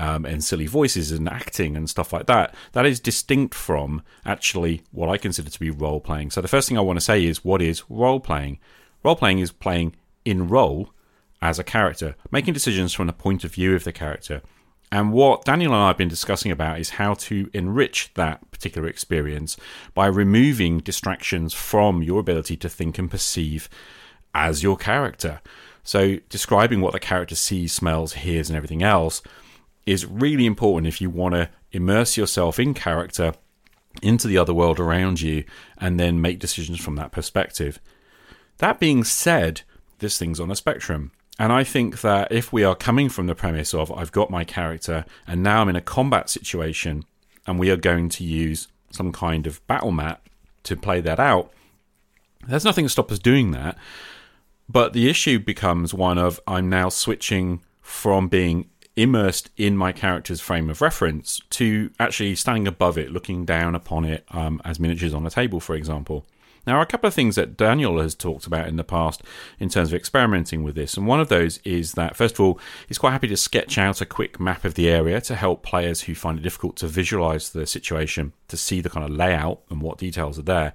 um, 0.00 0.24
and 0.24 0.42
silly 0.42 0.66
voices 0.66 1.12
and 1.12 1.28
acting 1.28 1.76
and 1.76 1.88
stuff 1.88 2.12
like 2.12 2.26
that. 2.26 2.54
That 2.72 2.86
is 2.86 3.00
distinct 3.00 3.54
from 3.54 4.02
actually 4.24 4.82
what 4.92 5.10
I 5.10 5.18
consider 5.18 5.50
to 5.50 5.60
be 5.60 5.70
role 5.70 6.00
playing. 6.00 6.30
So 6.30 6.40
the 6.40 6.48
first 6.48 6.68
thing 6.68 6.78
I 6.78 6.82
want 6.82 6.96
to 6.96 7.04
say 7.04 7.24
is 7.24 7.44
what 7.44 7.60
is 7.60 7.82
role 7.90 8.18
playing? 8.18 8.58
Role 9.04 9.16
playing 9.16 9.40
is 9.40 9.52
playing 9.52 9.94
in 10.24 10.48
role 10.48 10.90
as 11.42 11.58
a 11.58 11.64
character, 11.64 12.16
making 12.30 12.54
decisions 12.54 12.94
from 12.94 13.08
the 13.08 13.12
point 13.12 13.44
of 13.44 13.52
view 13.52 13.74
of 13.74 13.84
the 13.84 13.92
character. 13.92 14.40
And 14.92 15.12
what 15.12 15.44
Daniel 15.44 15.72
and 15.72 15.82
I 15.82 15.88
have 15.88 15.96
been 15.96 16.08
discussing 16.08 16.50
about 16.50 16.80
is 16.80 16.90
how 16.90 17.14
to 17.14 17.48
enrich 17.52 18.10
that 18.14 18.50
particular 18.50 18.88
experience 18.88 19.56
by 19.94 20.06
removing 20.06 20.78
distractions 20.78 21.54
from 21.54 22.02
your 22.02 22.18
ability 22.18 22.56
to 22.58 22.68
think 22.68 22.98
and 22.98 23.10
perceive 23.10 23.68
as 24.34 24.62
your 24.62 24.76
character. 24.76 25.40
So, 25.84 26.16
describing 26.28 26.80
what 26.80 26.92
the 26.92 27.00
character 27.00 27.36
sees, 27.36 27.72
smells, 27.72 28.14
hears, 28.14 28.50
and 28.50 28.56
everything 28.56 28.82
else 28.82 29.22
is 29.86 30.06
really 30.06 30.44
important 30.44 30.88
if 30.88 31.00
you 31.00 31.08
want 31.08 31.34
to 31.34 31.48
immerse 31.72 32.16
yourself 32.16 32.58
in 32.58 32.74
character 32.74 33.32
into 34.02 34.28
the 34.28 34.38
other 34.38 34.54
world 34.54 34.78
around 34.78 35.20
you 35.20 35.44
and 35.78 35.98
then 35.98 36.20
make 36.20 36.38
decisions 36.38 36.80
from 36.80 36.96
that 36.96 37.12
perspective. 37.12 37.80
That 38.58 38.78
being 38.78 39.04
said, 39.04 39.62
this 39.98 40.18
thing's 40.18 40.40
on 40.40 40.50
a 40.50 40.56
spectrum. 40.56 41.12
And 41.40 41.54
I 41.54 41.64
think 41.64 42.02
that 42.02 42.30
if 42.30 42.52
we 42.52 42.64
are 42.64 42.74
coming 42.74 43.08
from 43.08 43.26
the 43.26 43.34
premise 43.34 43.72
of 43.72 43.90
I've 43.90 44.12
got 44.12 44.28
my 44.28 44.44
character 44.44 45.06
and 45.26 45.42
now 45.42 45.62
I'm 45.62 45.70
in 45.70 45.74
a 45.74 45.80
combat 45.80 46.28
situation 46.28 47.06
and 47.46 47.58
we 47.58 47.70
are 47.70 47.78
going 47.78 48.10
to 48.10 48.24
use 48.24 48.68
some 48.90 49.10
kind 49.10 49.46
of 49.46 49.66
battle 49.66 49.90
map 49.90 50.28
to 50.64 50.76
play 50.76 51.00
that 51.00 51.18
out, 51.18 51.50
there's 52.46 52.66
nothing 52.66 52.84
to 52.84 52.90
stop 52.90 53.10
us 53.10 53.18
doing 53.18 53.52
that. 53.52 53.78
But 54.68 54.92
the 54.92 55.08
issue 55.08 55.38
becomes 55.38 55.94
one 55.94 56.18
of 56.18 56.40
I'm 56.46 56.68
now 56.68 56.90
switching 56.90 57.62
from 57.80 58.28
being 58.28 58.68
immersed 58.94 59.48
in 59.56 59.78
my 59.78 59.92
character's 59.92 60.42
frame 60.42 60.68
of 60.68 60.82
reference 60.82 61.40
to 61.50 61.90
actually 61.98 62.34
standing 62.34 62.68
above 62.68 62.98
it, 62.98 63.12
looking 63.12 63.46
down 63.46 63.74
upon 63.74 64.04
it 64.04 64.26
um, 64.32 64.60
as 64.62 64.78
miniatures 64.78 65.14
on 65.14 65.26
a 65.26 65.30
table, 65.30 65.58
for 65.58 65.74
example. 65.74 66.26
Now, 66.66 66.80
a 66.80 66.86
couple 66.86 67.08
of 67.08 67.14
things 67.14 67.36
that 67.36 67.56
Daniel 67.56 68.00
has 68.00 68.14
talked 68.14 68.46
about 68.46 68.68
in 68.68 68.76
the 68.76 68.84
past 68.84 69.22
in 69.58 69.68
terms 69.68 69.88
of 69.88 69.94
experimenting 69.94 70.62
with 70.62 70.74
this. 70.74 70.96
And 70.96 71.06
one 71.06 71.20
of 71.20 71.28
those 71.28 71.58
is 71.64 71.92
that, 71.92 72.16
first 72.16 72.34
of 72.34 72.40
all, 72.40 72.60
he's 72.86 72.98
quite 72.98 73.12
happy 73.12 73.28
to 73.28 73.36
sketch 73.36 73.78
out 73.78 74.00
a 74.00 74.06
quick 74.06 74.38
map 74.38 74.64
of 74.64 74.74
the 74.74 74.88
area 74.88 75.20
to 75.22 75.34
help 75.34 75.62
players 75.62 76.02
who 76.02 76.14
find 76.14 76.38
it 76.38 76.42
difficult 76.42 76.76
to 76.76 76.86
visualize 76.86 77.50
the 77.50 77.66
situation 77.66 78.32
to 78.48 78.56
see 78.56 78.80
the 78.80 78.90
kind 78.90 79.04
of 79.04 79.10
layout 79.16 79.60
and 79.70 79.80
what 79.80 79.98
details 79.98 80.38
are 80.38 80.42
there. 80.42 80.74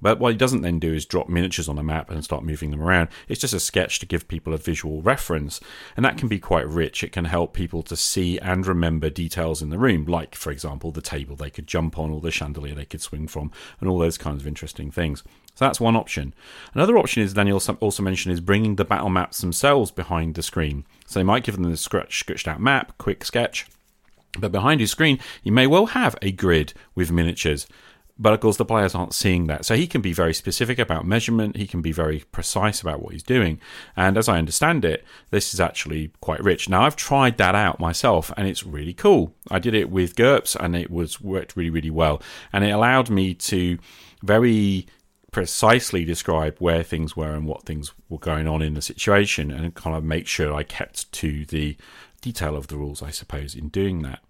But 0.00 0.18
what 0.18 0.32
he 0.32 0.38
doesn't 0.38 0.62
then 0.62 0.78
do 0.78 0.92
is 0.92 1.06
drop 1.06 1.28
miniatures 1.28 1.68
on 1.68 1.78
a 1.78 1.82
map 1.82 2.10
and 2.10 2.22
start 2.22 2.44
moving 2.44 2.70
them 2.70 2.82
around. 2.82 3.08
It's 3.28 3.40
just 3.40 3.54
a 3.54 3.60
sketch 3.60 4.00
to 4.00 4.06
give 4.06 4.28
people 4.28 4.52
a 4.52 4.58
visual 4.58 5.00
reference. 5.00 5.60
And 5.96 6.04
that 6.04 6.18
can 6.18 6.28
be 6.28 6.38
quite 6.38 6.68
rich. 6.68 7.02
It 7.02 7.12
can 7.12 7.24
help 7.24 7.54
people 7.54 7.82
to 7.84 7.96
see 7.96 8.38
and 8.40 8.66
remember 8.66 9.08
details 9.08 9.62
in 9.62 9.70
the 9.70 9.78
room, 9.78 10.04
like, 10.04 10.34
for 10.34 10.50
example, 10.50 10.90
the 10.90 11.00
table 11.00 11.36
they 11.36 11.48
could 11.48 11.66
jump 11.66 11.98
on 11.98 12.10
or 12.10 12.20
the 12.20 12.30
chandelier 12.30 12.74
they 12.74 12.84
could 12.84 13.00
swing 13.00 13.28
from, 13.28 13.50
and 13.80 13.88
all 13.88 13.98
those 13.98 14.18
kinds 14.18 14.42
of 14.42 14.46
interesting 14.48 14.90
things. 14.90 15.22
So 15.54 15.64
that's 15.64 15.80
one 15.80 15.96
option. 15.96 16.34
Another 16.74 16.98
option 16.98 17.22
is 17.22 17.32
Daniel 17.32 17.62
also 17.80 18.02
mentioned 18.02 18.32
is 18.32 18.40
bringing 18.40 18.74
the 18.74 18.84
battle 18.84 19.08
maps 19.08 19.40
themselves 19.40 19.92
behind 19.92 20.34
the 20.34 20.42
screen. 20.42 20.84
So 21.06 21.20
they 21.20 21.24
might 21.24 21.44
give 21.44 21.54
them 21.54 21.70
the 21.70 21.76
scratch, 21.76 22.18
scratched-out 22.18 22.60
map, 22.60 22.98
quick 22.98 23.24
sketch, 23.24 23.66
but 24.36 24.50
behind 24.50 24.80
his 24.80 24.90
screen, 24.90 25.20
you 25.44 25.52
may 25.52 25.68
well 25.68 25.86
have 25.86 26.16
a 26.20 26.32
grid 26.32 26.74
with 26.96 27.12
miniatures. 27.12 27.68
But 28.16 28.32
of 28.32 28.40
course, 28.40 28.56
the 28.56 28.64
players 28.64 28.94
aren't 28.94 29.12
seeing 29.12 29.48
that. 29.48 29.64
So 29.64 29.74
he 29.74 29.88
can 29.88 30.00
be 30.00 30.12
very 30.12 30.34
specific 30.34 30.78
about 30.78 31.04
measurement. 31.04 31.56
He 31.56 31.66
can 31.66 31.82
be 31.82 31.90
very 31.90 32.20
precise 32.30 32.80
about 32.80 33.02
what 33.02 33.12
he's 33.12 33.24
doing. 33.24 33.60
And 33.96 34.16
as 34.16 34.28
I 34.28 34.38
understand 34.38 34.84
it, 34.84 35.04
this 35.30 35.52
is 35.52 35.60
actually 35.60 36.12
quite 36.20 36.42
rich. 36.42 36.68
Now, 36.68 36.82
I've 36.82 36.94
tried 36.94 37.38
that 37.38 37.56
out 37.56 37.80
myself 37.80 38.32
and 38.36 38.46
it's 38.46 38.64
really 38.64 38.94
cool. 38.94 39.34
I 39.50 39.58
did 39.58 39.74
it 39.74 39.90
with 39.90 40.14
GURPS 40.14 40.54
and 40.54 40.76
it 40.76 40.90
was 40.90 41.20
worked 41.20 41.56
really, 41.56 41.70
really 41.70 41.90
well. 41.90 42.22
And 42.52 42.64
it 42.64 42.70
allowed 42.70 43.10
me 43.10 43.34
to 43.34 43.78
very 44.22 44.86
precisely 45.32 46.04
describe 46.04 46.56
where 46.60 46.84
things 46.84 47.16
were 47.16 47.34
and 47.34 47.44
what 47.44 47.64
things 47.64 47.92
were 48.08 48.18
going 48.18 48.46
on 48.46 48.62
in 48.62 48.74
the 48.74 48.82
situation 48.82 49.50
and 49.50 49.74
kind 49.74 49.96
of 49.96 50.04
make 50.04 50.28
sure 50.28 50.54
I 50.54 50.62
kept 50.62 51.10
to 51.14 51.44
the 51.46 51.76
detail 52.20 52.54
of 52.54 52.68
the 52.68 52.76
rules, 52.76 53.02
I 53.02 53.10
suppose, 53.10 53.56
in 53.56 53.68
doing 53.68 54.02
that. 54.02 54.20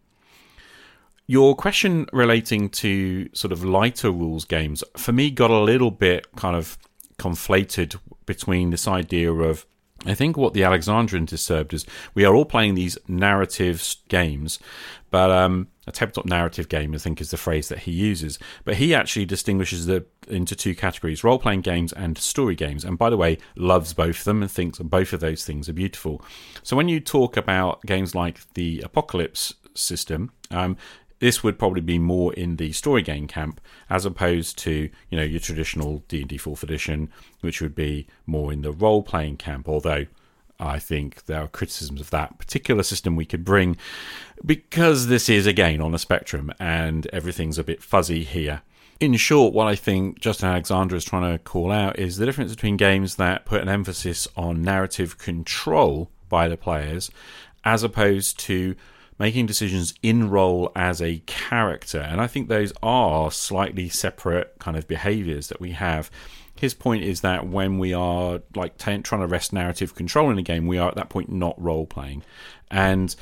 Your 1.26 1.56
question 1.56 2.06
relating 2.12 2.68
to 2.70 3.30
sort 3.32 3.52
of 3.52 3.64
lighter 3.64 4.10
rules 4.10 4.44
games, 4.44 4.84
for 4.96 5.12
me, 5.12 5.30
got 5.30 5.50
a 5.50 5.60
little 5.60 5.90
bit 5.90 6.26
kind 6.36 6.54
of 6.54 6.76
conflated 7.18 7.96
between 8.26 8.70
this 8.70 8.86
idea 8.86 9.32
of 9.32 9.64
I 10.06 10.14
think 10.14 10.36
what 10.36 10.52
the 10.52 10.64
Alexandrian 10.64 11.24
disturbed 11.24 11.72
is 11.72 11.86
we 12.14 12.24
are 12.24 12.34
all 12.34 12.44
playing 12.44 12.74
these 12.74 12.98
narrative 13.08 13.96
games, 14.08 14.58
but 15.10 15.30
um, 15.30 15.68
a 15.86 15.92
tabletop 15.92 16.26
narrative 16.26 16.68
game, 16.68 16.94
I 16.94 16.98
think, 16.98 17.20
is 17.20 17.30
the 17.30 17.36
phrase 17.36 17.68
that 17.68 17.80
he 17.80 17.92
uses. 17.92 18.38
But 18.64 18.76
he 18.76 18.94
actually 18.94 19.24
distinguishes 19.24 19.86
the 19.86 20.04
into 20.28 20.54
two 20.54 20.74
categories: 20.74 21.24
role 21.24 21.38
playing 21.38 21.62
games 21.62 21.92
and 21.92 22.18
story 22.18 22.54
games. 22.54 22.84
And 22.84 22.98
by 22.98 23.08
the 23.08 23.16
way, 23.16 23.38
loves 23.56 23.94
both 23.94 24.18
of 24.18 24.24
them 24.24 24.42
and 24.42 24.50
thinks 24.50 24.78
both 24.78 25.12
of 25.12 25.20
those 25.20 25.44
things 25.44 25.68
are 25.68 25.74
beautiful. 25.74 26.22
So 26.62 26.76
when 26.76 26.88
you 26.88 27.00
talk 27.00 27.36
about 27.36 27.82
games 27.86 28.14
like 28.14 28.40
the 28.54 28.82
Apocalypse 28.84 29.54
system, 29.74 30.32
um, 30.50 30.76
this 31.24 31.42
would 31.42 31.58
probably 31.58 31.80
be 31.80 31.98
more 31.98 32.34
in 32.34 32.56
the 32.56 32.70
story 32.72 33.00
game 33.00 33.26
camp 33.26 33.58
as 33.88 34.04
opposed 34.04 34.58
to 34.58 34.90
you 35.08 35.16
know 35.16 35.22
your 35.22 35.40
traditional 35.40 36.04
D&D 36.06 36.36
4th 36.36 36.62
edition 36.62 37.10
which 37.40 37.62
would 37.62 37.74
be 37.74 38.06
more 38.26 38.52
in 38.52 38.60
the 38.60 38.70
role 38.70 39.02
playing 39.02 39.38
camp 39.38 39.66
although 39.66 40.04
I 40.60 40.78
think 40.78 41.24
there 41.24 41.40
are 41.40 41.48
criticisms 41.48 42.02
of 42.02 42.10
that 42.10 42.36
particular 42.38 42.82
system 42.82 43.16
we 43.16 43.24
could 43.24 43.42
bring 43.42 43.78
because 44.44 45.06
this 45.06 45.30
is 45.30 45.46
again 45.46 45.80
on 45.80 45.94
a 45.94 45.98
spectrum 45.98 46.52
and 46.60 47.06
everything's 47.06 47.58
a 47.58 47.64
bit 47.64 47.82
fuzzy 47.82 48.22
here. 48.22 48.60
In 49.00 49.16
short, 49.16 49.52
what 49.52 49.66
I 49.66 49.74
think 49.74 50.20
Justin 50.20 50.50
Alexander 50.50 50.94
is 50.94 51.04
trying 51.04 51.32
to 51.32 51.42
call 51.42 51.72
out 51.72 51.98
is 51.98 52.18
the 52.18 52.26
difference 52.26 52.54
between 52.54 52.76
games 52.76 53.16
that 53.16 53.46
put 53.46 53.62
an 53.62 53.68
emphasis 53.68 54.28
on 54.36 54.62
narrative 54.62 55.18
control 55.18 56.08
by 56.28 56.46
the 56.46 56.56
players 56.56 57.10
as 57.64 57.82
opposed 57.82 58.38
to 58.40 58.76
making 59.18 59.46
decisions 59.46 59.94
in 60.02 60.28
role 60.28 60.72
as 60.74 61.00
a 61.00 61.18
character. 61.26 62.00
And 62.00 62.20
I 62.20 62.26
think 62.26 62.48
those 62.48 62.72
are 62.82 63.30
slightly 63.30 63.88
separate 63.88 64.58
kind 64.58 64.76
of 64.76 64.88
behaviors 64.88 65.48
that 65.48 65.60
we 65.60 65.72
have. 65.72 66.10
His 66.56 66.74
point 66.74 67.04
is 67.04 67.20
that 67.20 67.46
when 67.46 67.78
we 67.78 67.92
are 67.92 68.40
like 68.54 68.76
t- 68.78 68.98
trying 68.98 69.20
to 69.20 69.26
wrest 69.26 69.52
narrative 69.52 69.94
control 69.94 70.30
in 70.30 70.38
a 70.38 70.42
game, 70.42 70.66
we 70.66 70.78
are 70.78 70.88
at 70.88 70.96
that 70.96 71.08
point 71.08 71.30
not 71.30 71.60
role 71.60 71.86
playing. 71.86 72.22
And 72.70 73.14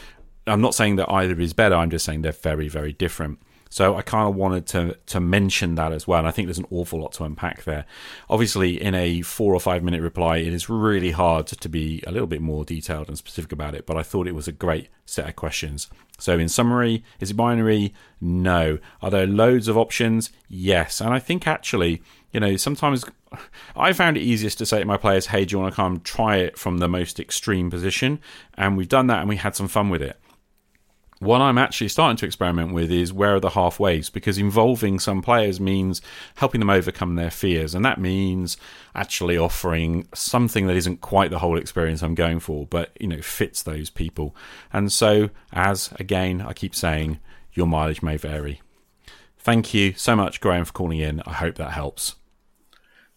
I'm 0.46 0.60
not 0.60 0.74
saying 0.74 0.96
that 0.96 1.10
either 1.10 1.38
is 1.40 1.52
better, 1.52 1.74
I'm 1.74 1.90
just 1.90 2.04
saying 2.04 2.22
they're 2.22 2.32
very, 2.32 2.68
very 2.68 2.92
different. 2.92 3.38
So 3.72 3.96
I 3.96 4.02
kind 4.02 4.28
of 4.28 4.34
wanted 4.34 4.66
to 4.66 4.98
to 5.06 5.18
mention 5.18 5.76
that 5.76 5.92
as 5.92 6.06
well. 6.06 6.18
And 6.18 6.28
I 6.28 6.30
think 6.30 6.46
there's 6.46 6.58
an 6.58 6.66
awful 6.70 7.00
lot 7.00 7.12
to 7.12 7.24
unpack 7.24 7.64
there. 7.64 7.86
Obviously, 8.28 8.78
in 8.78 8.94
a 8.94 9.22
four 9.22 9.54
or 9.54 9.60
five 9.60 9.82
minute 9.82 10.02
reply, 10.02 10.36
it 10.36 10.52
is 10.52 10.68
really 10.68 11.12
hard 11.12 11.46
to 11.46 11.68
be 11.70 12.04
a 12.06 12.12
little 12.12 12.26
bit 12.26 12.42
more 12.42 12.66
detailed 12.66 13.08
and 13.08 13.16
specific 13.16 13.50
about 13.50 13.74
it. 13.74 13.86
But 13.86 13.96
I 13.96 14.02
thought 14.02 14.28
it 14.28 14.34
was 14.34 14.46
a 14.46 14.52
great 14.52 14.90
set 15.06 15.26
of 15.26 15.36
questions. 15.36 15.88
So, 16.18 16.38
in 16.38 16.50
summary, 16.50 17.02
is 17.18 17.30
it 17.30 17.34
binary? 17.34 17.94
No. 18.20 18.78
Are 19.00 19.10
there 19.10 19.26
loads 19.26 19.68
of 19.68 19.78
options? 19.78 20.30
Yes. 20.48 21.00
And 21.00 21.14
I 21.14 21.18
think 21.18 21.46
actually, 21.46 22.02
you 22.30 22.40
know, 22.40 22.58
sometimes 22.58 23.06
I 23.74 23.94
found 23.94 24.18
it 24.18 24.20
easiest 24.20 24.58
to 24.58 24.66
say 24.66 24.80
to 24.80 24.84
my 24.84 24.98
players, 24.98 25.28
hey, 25.28 25.46
do 25.46 25.54
you 25.54 25.60
want 25.60 25.72
to 25.72 25.76
come 25.76 26.00
try 26.00 26.36
it 26.36 26.58
from 26.58 26.76
the 26.76 26.88
most 26.88 27.18
extreme 27.18 27.70
position? 27.70 28.20
And 28.52 28.76
we've 28.76 28.86
done 28.86 29.06
that 29.06 29.20
and 29.20 29.30
we 29.30 29.36
had 29.36 29.56
some 29.56 29.68
fun 29.68 29.88
with 29.88 30.02
it 30.02 30.20
what 31.22 31.40
I'm 31.40 31.56
actually 31.56 31.88
starting 31.88 32.16
to 32.16 32.26
experiment 32.26 32.72
with 32.72 32.90
is 32.90 33.12
where 33.12 33.36
are 33.36 33.40
the 33.40 33.50
halfways? 33.50 34.12
Because 34.12 34.38
involving 34.38 34.98
some 34.98 35.22
players 35.22 35.60
means 35.60 36.02
helping 36.34 36.58
them 36.58 36.68
overcome 36.68 37.14
their 37.14 37.30
fears 37.30 37.76
and 37.76 37.84
that 37.84 38.00
means 38.00 38.56
actually 38.96 39.38
offering 39.38 40.08
something 40.12 40.66
that 40.66 40.74
isn't 40.76 41.00
quite 41.00 41.30
the 41.30 41.38
whole 41.38 41.56
experience 41.56 42.02
I'm 42.02 42.16
going 42.16 42.40
for 42.40 42.66
but 42.66 42.90
you 42.98 43.06
know 43.06 43.22
fits 43.22 43.62
those 43.62 43.88
people. 43.88 44.34
And 44.72 44.90
so 44.92 45.30
as 45.52 45.92
again 46.00 46.40
I 46.40 46.54
keep 46.54 46.74
saying 46.74 47.20
your 47.52 47.68
mileage 47.68 48.02
may 48.02 48.16
vary. 48.16 48.60
Thank 49.38 49.72
you 49.72 49.94
so 49.94 50.16
much 50.16 50.40
Graham 50.40 50.64
for 50.64 50.72
calling 50.72 50.98
in. 50.98 51.22
I 51.24 51.34
hope 51.34 51.54
that 51.54 51.70
helps. 51.70 52.16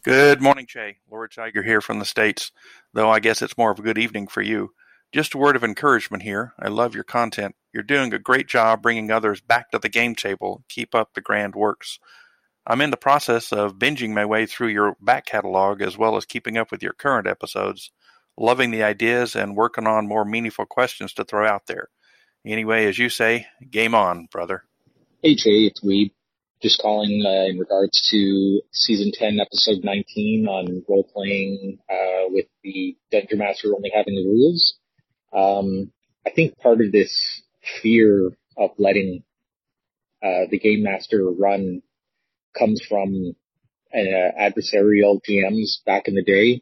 Good 0.03 0.43
morning 0.43 0.67
Jay. 0.67 0.97
Lord 1.09 1.31
Tygger 1.31 1.65
here 1.65 1.81
from 1.81 1.97
the 1.97 2.05
States 2.05 2.51
though 2.93 3.09
I 3.09 3.19
guess 3.19 3.41
it's 3.41 3.57
more 3.57 3.71
of 3.71 3.79
a 3.79 3.83
good 3.83 3.97
evening 3.97 4.27
for 4.27 4.43
you 4.43 4.73
Just 5.13 5.33
a 5.33 5.37
word 5.37 5.55
of 5.55 5.63
encouragement 5.63 6.23
here. 6.23 6.53
I 6.59 6.67
love 6.67 6.93
your 6.93 7.03
content. 7.03 7.55
You're 7.73 7.83
doing 7.83 8.13
a 8.13 8.19
great 8.19 8.47
job 8.47 8.81
bringing 8.81 9.11
others 9.11 9.41
back 9.41 9.71
to 9.71 9.79
the 9.79 9.89
game 9.89 10.15
table. 10.15 10.63
Keep 10.69 10.93
up 10.93 11.13
the 11.13 11.21
grand 11.21 11.55
works. 11.55 11.99
I'm 12.67 12.81
in 12.81 12.89
the 12.89 12.97
process 12.97 13.53
of 13.53 13.77
binging 13.77 14.13
my 14.13 14.25
way 14.25 14.45
through 14.45 14.69
your 14.69 14.97
back 14.99 15.25
catalog 15.25 15.81
as 15.81 15.97
well 15.97 16.17
as 16.17 16.25
keeping 16.25 16.57
up 16.57 16.71
with 16.71 16.81
your 16.81 16.93
current 16.93 17.27
episodes. 17.27 17.91
Loving 18.37 18.71
the 18.71 18.83
ideas 18.83 19.35
and 19.35 19.55
working 19.55 19.87
on 19.87 20.07
more 20.07 20.25
meaningful 20.25 20.65
questions 20.65 21.13
to 21.13 21.23
throw 21.23 21.47
out 21.47 21.67
there. 21.67 21.89
Anyway, 22.45 22.85
as 22.85 22.97
you 22.97 23.09
say, 23.09 23.47
game 23.71 23.95
on, 23.95 24.27
brother. 24.31 24.63
Hey 25.21 25.35
Jay, 25.35 25.65
it's 25.65 25.81
Wiebe. 25.81 26.11
Just 26.61 26.81
calling 26.81 27.23
uh, 27.25 27.49
in 27.49 27.59
regards 27.59 28.01
to 28.09 28.61
season 28.71 29.11
10, 29.13 29.39
episode 29.39 29.83
19 29.83 30.47
on 30.47 30.83
role 30.87 31.03
playing 31.13 31.77
uh, 31.89 32.29
with 32.29 32.45
the 32.63 32.97
Dungeon 33.11 33.39
Master 33.39 33.73
only 33.75 33.91
having 33.93 34.15
the 34.15 34.25
rules. 34.25 34.75
Um, 35.33 35.91
I 36.25 36.31
think 36.31 36.57
part 36.57 36.81
of 36.81 36.91
this 36.91 37.43
fear 37.81 38.31
of 38.57 38.71
letting 38.77 39.23
uh, 40.23 40.45
the 40.49 40.59
game 40.59 40.83
master 40.83 41.29
run 41.29 41.81
comes 42.57 42.81
from 42.87 43.35
uh, 43.93 44.31
adversarial 44.39 45.19
GMs 45.27 45.83
back 45.85 46.07
in 46.07 46.15
the 46.15 46.23
day, 46.23 46.61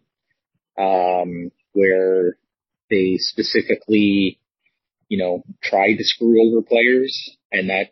um, 0.78 1.52
where 1.74 2.38
they 2.90 3.16
specifically, 3.18 4.40
you 5.08 5.18
know, 5.18 5.44
tried 5.62 5.96
to 5.96 6.04
screw 6.04 6.48
over 6.48 6.62
players, 6.62 7.38
and 7.52 7.70
that 7.70 7.90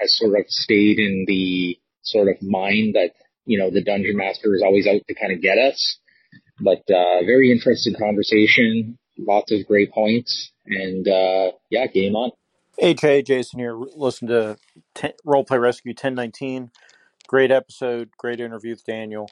has 0.00 0.16
sort 0.16 0.38
of 0.38 0.46
stayed 0.48 0.98
in 0.98 1.24
the 1.26 1.78
sort 2.02 2.28
of 2.28 2.36
mind 2.42 2.94
that 2.94 3.10
you 3.44 3.58
know 3.58 3.70
the 3.70 3.84
dungeon 3.84 4.16
master 4.16 4.54
is 4.54 4.62
always 4.62 4.86
out 4.86 5.02
to 5.06 5.14
kind 5.14 5.32
of 5.32 5.42
get 5.42 5.58
us. 5.58 5.98
But 6.62 6.82
uh, 6.90 7.24
very 7.24 7.50
interesting 7.50 7.94
conversation, 7.98 8.98
lots 9.26 9.52
of 9.52 9.66
great 9.66 9.92
points, 9.92 10.52
and 10.66 11.06
uh, 11.06 11.52
yeah, 11.70 11.86
game 11.86 12.16
on. 12.16 12.30
Hey 12.78 12.94
Jason 13.22 13.58
here. 13.58 13.76
Listen 13.76 14.28
to 14.28 14.56
ten, 14.94 15.12
Roleplay 15.26 15.60
Rescue 15.60 15.90
1019. 15.90 16.70
Great 17.28 17.50
episode, 17.50 18.10
great 18.16 18.40
interview 18.40 18.72
with 18.72 18.84
Daniel. 18.84 19.30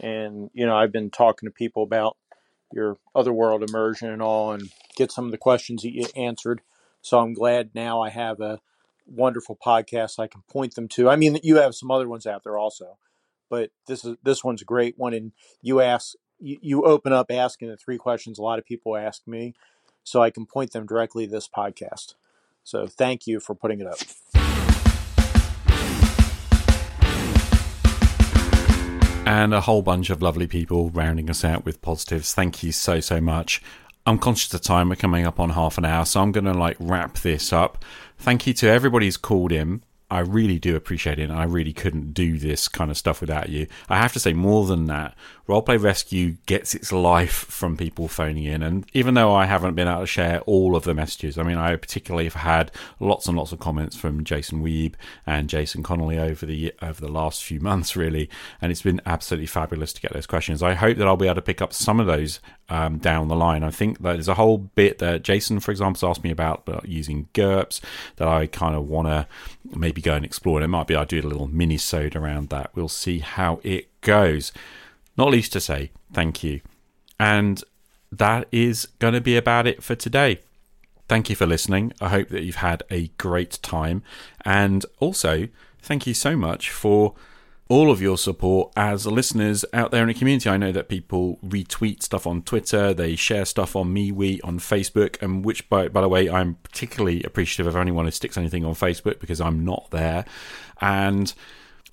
And, 0.00 0.50
you 0.52 0.66
know, 0.66 0.76
I've 0.76 0.92
been 0.92 1.10
talking 1.10 1.46
to 1.46 1.52
people 1.52 1.82
about 1.82 2.16
your 2.72 2.98
other 3.14 3.32
world 3.32 3.62
immersion 3.62 4.10
and 4.10 4.20
all 4.20 4.52
and 4.52 4.70
get 4.96 5.12
some 5.12 5.26
of 5.26 5.30
the 5.30 5.38
questions 5.38 5.82
that 5.82 5.94
you 5.94 6.06
answered. 6.16 6.62
So 7.02 7.18
I'm 7.18 7.34
glad 7.34 7.70
now 7.74 8.02
I 8.02 8.10
have 8.10 8.40
a 8.40 8.60
wonderful 9.06 9.56
podcast 9.64 10.18
I 10.18 10.26
can 10.26 10.42
point 10.50 10.74
them 10.74 10.88
to. 10.88 11.08
I 11.08 11.16
mean, 11.16 11.38
you 11.42 11.56
have 11.56 11.74
some 11.74 11.90
other 11.90 12.08
ones 12.08 12.26
out 12.26 12.42
there 12.42 12.58
also, 12.58 12.98
but 13.48 13.70
this 13.86 14.04
is 14.04 14.16
this 14.24 14.42
one's 14.42 14.62
a 14.62 14.66
great 14.66 14.98
one. 14.98 15.14
And 15.14 15.32
you 15.62 15.80
ask, 15.80 16.14
you, 16.38 16.58
you 16.60 16.82
open 16.84 17.12
up 17.12 17.30
asking 17.30 17.68
the 17.68 17.76
three 17.76 17.98
questions 17.98 18.38
a 18.38 18.42
lot 18.42 18.58
of 18.58 18.64
people 18.64 18.96
ask 18.96 19.26
me, 19.26 19.54
so 20.04 20.22
I 20.22 20.30
can 20.30 20.46
point 20.46 20.72
them 20.72 20.86
directly 20.86 21.26
to 21.26 21.32
this 21.32 21.48
podcast. 21.48 22.14
So 22.64 22.86
thank 22.86 23.26
you 23.26 23.40
for 23.40 23.54
putting 23.54 23.80
it 23.80 23.86
up. 23.86 23.98
and 29.26 29.52
a 29.52 29.60
whole 29.60 29.82
bunch 29.82 30.08
of 30.08 30.22
lovely 30.22 30.46
people 30.46 30.88
rounding 30.90 31.28
us 31.28 31.44
out 31.44 31.64
with 31.64 31.82
positives. 31.82 32.32
Thank 32.32 32.62
you 32.62 32.70
so, 32.70 33.00
so 33.00 33.20
much. 33.20 33.60
I'm 34.06 34.18
conscious 34.18 34.54
of 34.54 34.60
time. 34.60 34.88
We're 34.88 34.94
coming 34.94 35.26
up 35.26 35.40
on 35.40 35.50
half 35.50 35.78
an 35.78 35.84
hour, 35.84 36.04
so 36.04 36.22
I'm 36.22 36.30
going 36.30 36.44
to 36.44 36.54
like 36.54 36.76
wrap 36.78 37.18
this 37.18 37.52
up. 37.52 37.84
Thank 38.18 38.46
you 38.46 38.54
to 38.54 38.68
everybody 38.68 39.06
who's 39.06 39.16
called 39.16 39.50
in. 39.50 39.82
I 40.08 40.20
really 40.20 40.60
do 40.60 40.76
appreciate 40.76 41.18
it, 41.18 41.24
and 41.24 41.32
I 41.32 41.44
really 41.44 41.72
couldn't 41.72 42.12
do 42.12 42.38
this 42.38 42.68
kind 42.68 42.92
of 42.92 42.96
stuff 42.96 43.20
without 43.20 43.48
you. 43.48 43.66
I 43.88 43.98
have 43.98 44.12
to 44.12 44.20
say, 44.20 44.32
more 44.32 44.64
than 44.64 44.86
that, 44.86 45.16
Roleplay 45.48 45.82
Rescue 45.82 46.36
gets 46.46 46.74
its 46.74 46.92
life 46.92 47.32
from 47.32 47.76
people 47.76 48.06
phoning 48.06 48.44
in, 48.44 48.62
and 48.62 48.88
even 48.92 49.14
though 49.14 49.34
I 49.34 49.46
haven't 49.46 49.74
been 49.74 49.88
able 49.88 50.00
to 50.00 50.06
share 50.06 50.40
all 50.42 50.76
of 50.76 50.84
the 50.84 50.94
messages, 50.94 51.38
I 51.38 51.42
mean, 51.42 51.58
I 51.58 51.74
particularly 51.74 52.24
have 52.24 52.34
had 52.34 52.70
lots 53.00 53.26
and 53.26 53.36
lots 53.36 53.50
of 53.50 53.58
comments 53.58 53.96
from 53.96 54.22
Jason 54.22 54.62
Wiebe 54.62 54.94
and 55.26 55.48
Jason 55.48 55.82
Connolly 55.82 56.18
over 56.18 56.46
the 56.46 56.72
over 56.80 57.00
the 57.00 57.10
last 57.10 57.42
few 57.42 57.58
months, 57.60 57.96
really, 57.96 58.30
and 58.60 58.70
it's 58.70 58.82
been 58.82 59.00
absolutely 59.06 59.46
fabulous 59.46 59.92
to 59.92 60.00
get 60.00 60.12
those 60.12 60.26
questions. 60.26 60.62
I 60.62 60.74
hope 60.74 60.98
that 60.98 61.06
I'll 61.06 61.16
be 61.16 61.26
able 61.26 61.36
to 61.36 61.42
pick 61.42 61.60
up 61.60 61.72
some 61.72 61.98
of 61.98 62.06
those 62.06 62.40
um, 62.68 62.98
down 62.98 63.28
the 63.28 63.36
line. 63.36 63.62
I 63.62 63.70
think 63.70 64.02
that 64.02 64.14
there's 64.14 64.28
a 64.28 64.34
whole 64.34 64.58
bit 64.58 64.98
that 64.98 65.22
Jason, 65.22 65.60
for 65.60 65.70
example, 65.70 65.98
has 65.98 66.10
asked 66.10 66.24
me 66.24 66.30
about, 66.30 66.62
about 66.66 66.88
using 66.88 67.28
GURPS 67.32 67.80
that 68.16 68.28
I 68.28 68.46
kind 68.46 68.74
of 68.74 68.88
want 68.88 69.08
to 69.08 69.26
maybe 69.74 70.00
go 70.00 70.14
and 70.14 70.24
explore. 70.24 70.58
And 70.58 70.64
it 70.64 70.68
might 70.68 70.86
be 70.86 70.94
I 70.94 71.04
do 71.04 71.20
a 71.20 71.22
little 71.22 71.46
mini 71.46 71.78
sode 71.78 72.14
around 72.14 72.48
that. 72.50 72.70
We'll 72.74 72.88
see 72.88 73.20
how 73.20 73.60
it 73.62 73.88
goes. 74.00 74.52
Not 75.16 75.30
least 75.30 75.52
to 75.52 75.60
say, 75.60 75.90
thank 76.12 76.44
you. 76.44 76.60
And 77.18 77.62
that 78.12 78.46
is 78.52 78.86
going 78.98 79.14
to 79.14 79.20
be 79.20 79.36
about 79.36 79.66
it 79.66 79.82
for 79.82 79.94
today. 79.94 80.40
Thank 81.08 81.30
you 81.30 81.36
for 81.36 81.46
listening. 81.46 81.92
I 82.00 82.08
hope 82.08 82.28
that 82.28 82.42
you've 82.42 82.56
had 82.56 82.82
a 82.90 83.08
great 83.18 83.58
time. 83.62 84.02
And 84.44 84.84
also, 84.98 85.48
thank 85.80 86.06
you 86.06 86.14
so 86.14 86.36
much 86.36 86.70
for 86.70 87.14
all 87.68 87.90
of 87.90 88.00
your 88.00 88.16
support 88.16 88.72
as 88.76 89.06
listeners 89.06 89.64
out 89.72 89.90
there 89.90 90.02
in 90.02 90.08
the 90.08 90.14
community. 90.14 90.48
I 90.48 90.56
know 90.56 90.72
that 90.72 90.88
people 90.88 91.38
retweet 91.44 92.02
stuff 92.02 92.26
on 92.26 92.42
Twitter, 92.42 92.94
they 92.94 93.16
share 93.16 93.44
stuff 93.44 93.74
on 93.74 93.92
MeWe, 93.92 94.40
on 94.44 94.58
Facebook, 94.58 95.20
and 95.20 95.44
which, 95.44 95.68
by, 95.68 95.88
by 95.88 96.00
the 96.00 96.08
way, 96.08 96.30
I'm 96.30 96.54
particularly 96.62 97.22
appreciative 97.24 97.66
of 97.66 97.76
anyone 97.76 98.04
who 98.04 98.10
sticks 98.10 98.36
anything 98.36 98.64
on 98.64 98.74
Facebook 98.74 99.18
because 99.18 99.40
I'm 99.40 99.64
not 99.64 99.88
there. 99.90 100.24
And 100.80 101.32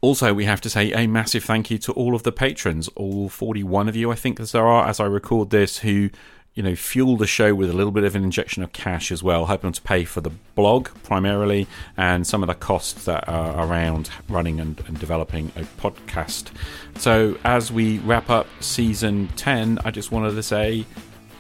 also, 0.02 0.34
we 0.34 0.46
have 0.46 0.62
to 0.62 0.70
say 0.70 0.92
a 0.92 1.08
massive 1.08 1.44
thank 1.44 1.72
you 1.72 1.78
to 1.80 1.94
all 1.94 2.14
of 2.14 2.24
the 2.24 2.32
patrons, 2.32 2.88
all 2.90 3.30
41 3.30 3.90
of 3.90 3.96
you, 3.96 4.12
I 4.12 4.16
think, 4.16 4.40
as 4.40 4.52
there 4.52 4.68
are, 4.68 4.88
as 4.88 5.00
I 5.00 5.06
record 5.06 5.50
this, 5.50 5.80
who 5.80 6.10
you 6.56 6.62
know, 6.62 6.76
fuel 6.76 7.18
the 7.18 7.26
show 7.26 7.56
with 7.56 7.70
a 7.70 7.74
little 7.74 7.92
bit 7.92 8.04
of 8.04 8.16
an 8.16 8.24
injection 8.24 8.62
of 8.62 8.72
cash 8.74 9.12
as 9.12 9.24
well, 9.24 9.48
hoping 9.48 9.72
to 9.72 9.82
pay 9.82 10.06
for 10.06 10.22
the 10.22 10.30
blog 10.54 10.90
primarily 11.04 11.68
and 11.98 12.28
some 12.28 12.44
of 12.44 12.48
the 12.48 12.54
costs 12.54 13.06
that 13.06 13.28
are 13.28 13.68
around 13.68 14.10
running 14.30 14.60
and, 14.60 14.80
and, 14.88 15.00
developing 15.00 15.52
a 15.56 15.62
podcast. 15.82 16.52
So, 16.98 17.38
as 17.44 17.72
we 17.72 17.98
wrap 18.00 18.30
up 18.30 18.46
season 18.60 19.30
10, 19.36 19.80
I 19.84 19.90
just 19.90 20.12
wanted 20.12 20.36
to 20.36 20.44
say 20.44 20.86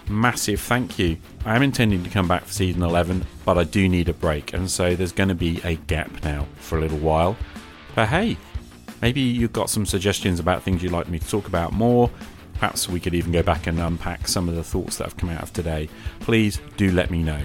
massive 0.10 0.60
thank 0.60 0.98
you. 0.98 1.18
I 1.46 1.56
am 1.56 1.62
intending 1.62 2.04
to 2.04 2.10
come 2.10 2.28
back 2.28 2.46
for 2.46 2.52
season 2.52 2.82
11, 2.82 3.26
but 3.46 3.58
I 3.60 3.66
do 3.66 3.88
need 3.88 4.10
a 4.10 4.14
break, 4.14 4.54
and 4.54 4.70
so 4.70 4.96
there's 4.96 5.12
going 5.12 5.30
to 5.30 5.36
be 5.36 5.62
a 5.64 5.76
gap 5.76 6.24
now 6.24 6.48
for 6.56 6.80
a 6.80 6.82
little 6.82 6.98
while. 6.98 7.38
But 7.94 8.08
hey, 8.08 8.38
maybe 9.04 9.22
you've 9.22 9.54
got 9.54 9.70
some 9.70 9.86
suggestions 9.86 10.40
about 10.40 10.64
things 10.64 10.82
you'd 10.82 10.92
like 10.92 11.08
me 11.08 11.20
to 11.20 11.28
talk 11.28 11.48
about 11.48 11.72
more 11.72 12.10
Perhaps 12.64 12.88
we 12.88 13.02
could 13.02 13.14
even 13.14 13.34
go 13.34 13.44
back 13.44 13.68
and 13.68 13.78
unpack 13.78 14.26
some 14.26 14.48
of 14.48 14.56
the 14.56 14.64
thoughts 14.64 14.96
that 14.96 15.04
have 15.04 15.18
come 15.18 15.30
out 15.30 15.44
of 15.44 15.52
today. 15.52 15.90
Please 16.22 16.62
do 16.78 16.92
let 16.92 17.12
me 17.12 17.22
know. 17.22 17.42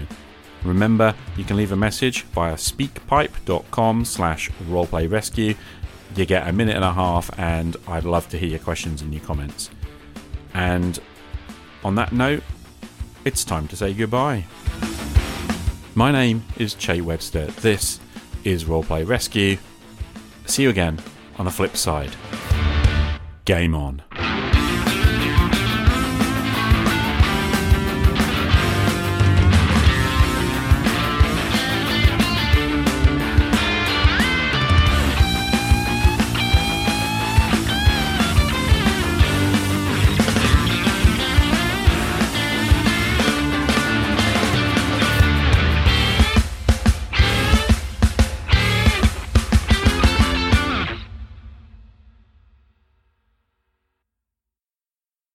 Remember, 0.63 1.13
you 1.35 1.43
can 1.43 1.57
leave 1.57 1.73
a 1.73 1.75
message 1.75 2.21
via 2.21 2.53
speakpipe.com 2.53 4.05
slash 4.05 4.49
roleplayrescue. 4.69 5.57
You 6.15 6.25
get 6.25 6.47
a 6.47 6.53
minute 6.53 6.77
and 6.77 6.85
a 6.85 6.93
half, 6.93 7.37
and 7.37 7.75
I'd 7.85 8.05
love 8.05 8.29
to 8.29 8.37
hear 8.37 8.47
your 8.47 8.59
questions 8.59 9.01
and 9.01 9.13
your 9.13 9.21
comments. 9.21 9.69
And 10.53 10.97
on 11.83 11.95
that 11.95 12.13
note, 12.13 12.43
it's 13.25 13.43
time 13.43 13.67
to 13.67 13.75
say 13.75 13.93
goodbye. 13.93 14.45
My 15.95 16.13
name 16.13 16.45
is 16.55 16.75
Che 16.75 17.01
Webster. 17.01 17.47
This 17.47 17.99
is 18.45 18.63
Roleplay 18.63 19.05
Rescue. 19.05 19.57
See 20.45 20.63
you 20.63 20.69
again 20.69 20.97
on 21.37 21.43
the 21.43 21.51
flip 21.51 21.75
side. 21.75 22.15
Game 23.43 23.75
on. 23.75 24.01